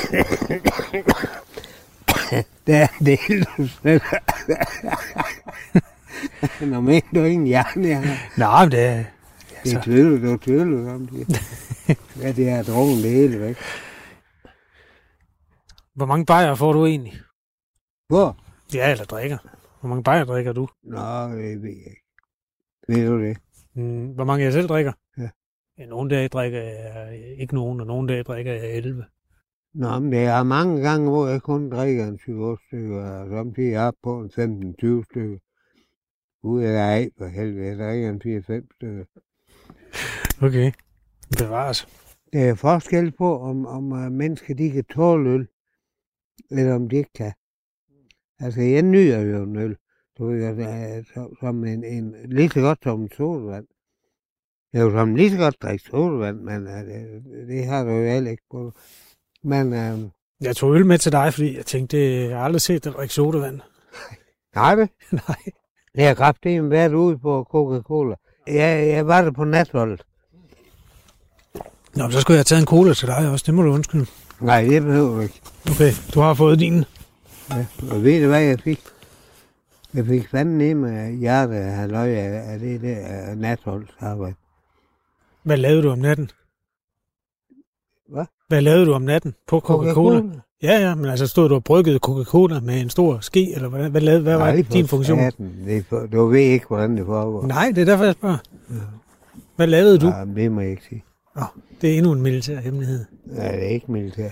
[2.67, 3.19] Det er det,
[3.57, 3.99] du siger.
[6.67, 8.39] Nå, men du er ingen hjerne, jeg har.
[8.39, 9.05] Nej, men det er...
[9.65, 11.41] Det er tvivl, du tvivl om det.
[12.23, 13.57] Ja, det er drungen det hele væk.
[15.95, 17.21] Hvor mange bajer får du egentlig?
[18.09, 18.37] Hvor?
[18.75, 19.39] Ja, eller drikker.
[19.81, 20.69] Hvor mange bajer drikker du?
[20.83, 22.05] Nå, det ved jeg ikke.
[22.89, 23.37] Ved du det?
[23.75, 24.93] Mm, hvor mange jeg selv drikker?
[25.19, 25.29] Ja.
[25.79, 29.05] ja nogle dage drikker jeg ikke nogen, og nogle dage drikker jeg 11.
[29.75, 33.79] Nå, men det er mange gange, hvor jeg kun drikker en 7 stykker, og samtidig
[33.79, 35.39] op på en 15-20 stykker.
[36.43, 38.23] Ud af ej, for helvede, jeg drikker en
[38.63, 39.05] 4-5 stykker.
[40.43, 40.73] Okay.
[41.39, 41.89] Bevares.
[42.33, 45.47] Der er forskel på, om, om uh, mennesker de kan tåle øl,
[46.51, 47.33] eller om de ikke kan.
[48.39, 49.77] Altså, jeg nyder jo en øl.
[50.19, 53.67] Du ved, altså, som, som en, en, lige så godt som en sodavand.
[54.73, 57.91] Jeg er jo som lige så godt drikke sodavand, men uh, det, det har du
[57.91, 58.73] jo heller ikke på.
[59.45, 62.61] Men, uh, Jeg tog øl med til dig, fordi jeg tænkte, det, jeg har aldrig
[62.61, 63.61] set dig drikke sodavand.
[64.57, 64.89] nej det?
[65.29, 65.37] Nej.
[65.95, 68.15] Jeg har kraftigt været ude på Coca-Cola.
[68.47, 70.03] Jeg, jeg var der på natholdet.
[71.95, 73.45] Nå, men så skulle jeg taget en cola til dig også.
[73.47, 74.07] Det må du undskylde.
[74.41, 75.41] Nej, det behøver du ikke.
[75.71, 76.85] Okay, du har fået din.
[77.51, 77.67] Ja.
[77.91, 78.81] Og ved du, hvad jeg fik?
[79.95, 84.35] Jeg fik fanden ned med hjertet af halvøj af, det der uh, natholdsarbejde.
[85.43, 86.31] Hvad lavede du om natten?
[88.09, 88.25] Hvad?
[88.49, 90.23] Hvad lavede du om natten på Coca-Cola?
[90.63, 93.91] Ja, ja, men altså stod du og bryggede Coca-Cola med en stor ske, eller hvad,
[93.91, 95.19] hvad, lavede, hvad var Nej, din funktion?
[95.19, 97.47] Det er for, du ved ikke, hvordan det foregår.
[97.47, 98.37] Nej, det er derfor, jeg spørger.
[99.57, 100.07] Hvad lavede du?
[100.07, 101.05] Ja, det må jeg ikke sige.
[101.37, 101.43] Nå,
[101.81, 103.05] det er endnu en militær hemmelighed.
[103.27, 104.29] Nej, det er ikke militær.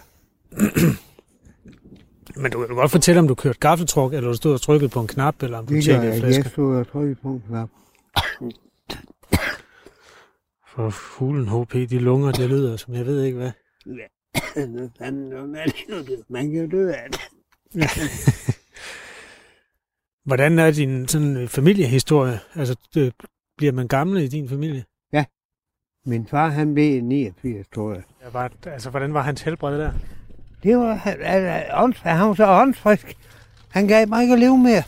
[2.36, 5.00] Men du kan godt fortælle, om du kørte gaffeltruk, eller du stod og trykkede på
[5.00, 6.00] en knap, eller om du Det jeg.
[6.18, 6.42] flasker.
[6.42, 7.68] Jeg stod og trykkede på en knap.
[10.74, 13.50] For fuglen HP, de lunger, det lyder, som jeg ved ikke hvad.
[13.84, 16.24] Hvad fanden, er det?
[16.28, 17.20] Man kan dø af det.
[20.24, 22.40] Hvordan er din sådan, øh, familiehistorie?
[22.54, 23.14] Altså, det,
[23.56, 24.84] bliver man gammel i din familie?
[26.06, 28.02] Min far, han blev 89, tror jeg.
[28.24, 29.92] Ja, var, altså, hvordan var hans helbred der?
[30.62, 31.16] Det var, han,
[32.02, 33.16] han, var så åndsfrisk.
[33.68, 34.82] Han gav mig ikke at leve mere.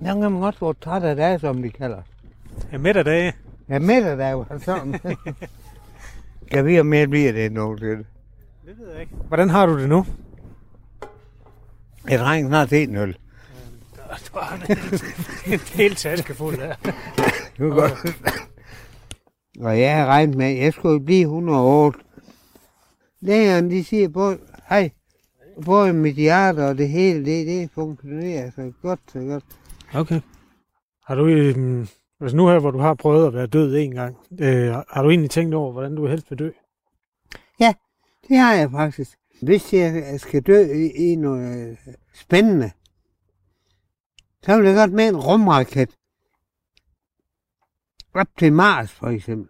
[0.00, 2.02] Der kan man godt få træt af det, som de kalder.
[2.72, 3.32] Ja, midt af dage.
[3.68, 5.00] Ja, midt af var sådan.
[6.52, 8.06] Kan vi have mere bliver det til det?
[8.64, 9.14] Ved jeg ikke.
[9.28, 10.06] Hvordan har du det nu?
[12.08, 13.16] Jeg trænger snart en øl.
[14.32, 14.54] Du har
[15.46, 16.74] en hel taske fuld der.
[17.56, 18.16] Det var godt.
[19.60, 21.98] Og jeg har regnet med, at jeg skulle blive 108.
[23.20, 24.34] Lægerne, de siger på,
[24.68, 24.90] hej,
[25.64, 29.44] både mit hjerte og det hele, det, det funktionerer så godt, så godt.
[29.94, 30.20] Okay.
[31.06, 31.88] Har du, øhm,
[32.22, 35.10] altså nu her, hvor du har prøvet at være død en gang, øh, har du
[35.10, 36.50] egentlig tænkt over, hvordan du helst vil dø?
[38.28, 39.18] Det har jeg faktisk.
[39.42, 42.70] Hvis jeg skal dø i, i noget øh, spændende,
[44.42, 45.90] så vil jeg godt med en rumraket.
[48.14, 49.48] Op til Mars, for eksempel.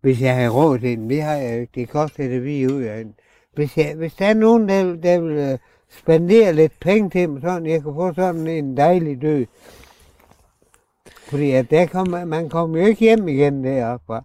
[0.00, 1.08] Hvis jeg har råd til den.
[1.08, 1.66] Vi har.
[1.74, 3.14] Det koster det vi ud af den.
[3.54, 5.58] Hvis, jeg, hvis der er nogen, der, vil- der vil øh,
[5.88, 9.46] spendere lidt penge til mig, sådan jeg kan få sådan en dejlig død.
[11.30, 14.20] Fordi at der kommer, man kommer jo ikke hjem igen deroppe.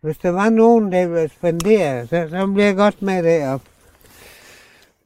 [0.00, 3.66] Hvis der var nogen, der ville spendere, så, så bliver jeg godt med deroppe.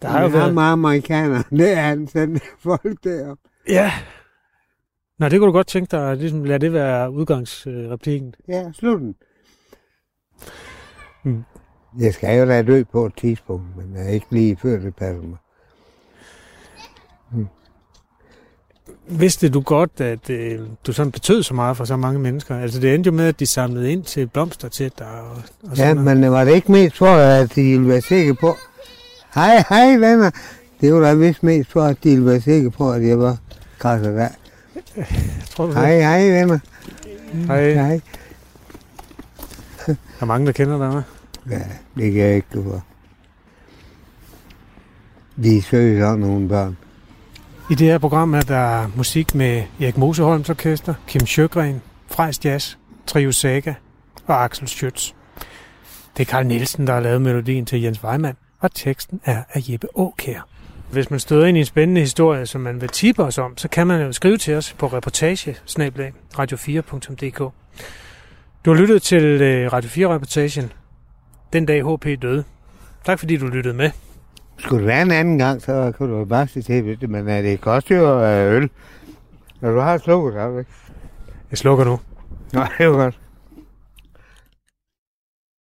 [0.03, 0.55] Der har jo været...
[0.55, 3.43] med amerikanere, det er han sendt folk deroppe.
[3.69, 3.93] Ja.
[5.19, 8.35] Nå, det kunne du godt tænke dig, at ligesom lade det være udgangsreplikken.
[8.49, 9.15] Ja, slut den.
[11.25, 11.45] Mm.
[11.99, 14.97] Jeg skal jo da dø på et tidspunkt, men jeg er ikke lige før det
[14.97, 15.39] passer mig.
[19.09, 22.57] Vidste du godt, at øh, du sådan betød så meget for så mange mennesker?
[22.59, 25.07] Altså, det endte jo med, at de samlede ind til blomster til dig.
[25.07, 26.19] Og, og Ja, noget.
[26.19, 28.57] men var det ikke mest for, at de ville være sikre på...
[29.35, 30.31] Hej, hej venner.
[30.81, 33.37] Det var da vist mest for, at de ville være sikre på, at jeg var.
[35.51, 35.75] Tror du det?
[35.81, 36.59] Hej, hej venner.
[37.47, 37.73] Hej.
[37.73, 38.01] Hej.
[39.87, 41.51] Der er mange, der kender dig, hva'?
[41.51, 41.63] Ja,
[42.03, 42.85] det kan jeg ikke gå for.
[45.43, 46.77] De søger sådan nogle børn.
[47.71, 52.77] I det her program er der musik med Erik Moseholms Orkester, Kim Sjøgren, Frejs Jazz,
[53.07, 53.75] Trio Saga
[54.27, 55.13] og Axel Schütz.
[56.17, 59.61] Det er Karl Nielsen, der har lavet melodien til Jens Weimann, og teksten er af
[59.69, 60.49] Jeppe Åkær.
[60.93, 63.69] Hvis man støder ind i en spændende historie, som man vil tippe os om, så
[63.69, 65.57] kan man jo skrive til os på reportage
[66.39, 67.39] radio4.dk.
[68.65, 70.73] Du har lyttet til øh, Radio 4-reportagen
[71.53, 72.45] Den dag HP døde.
[73.05, 73.91] Tak fordi du lyttede med.
[74.59, 77.43] Skulle det være en anden gang, så kunne du bare sige til, du, men øh,
[77.43, 78.71] det koster jo øh, øl.
[79.61, 80.71] Når du har slukket, så ikke?
[81.51, 82.01] Jeg slukker nu.
[82.53, 83.19] Nej, det var godt.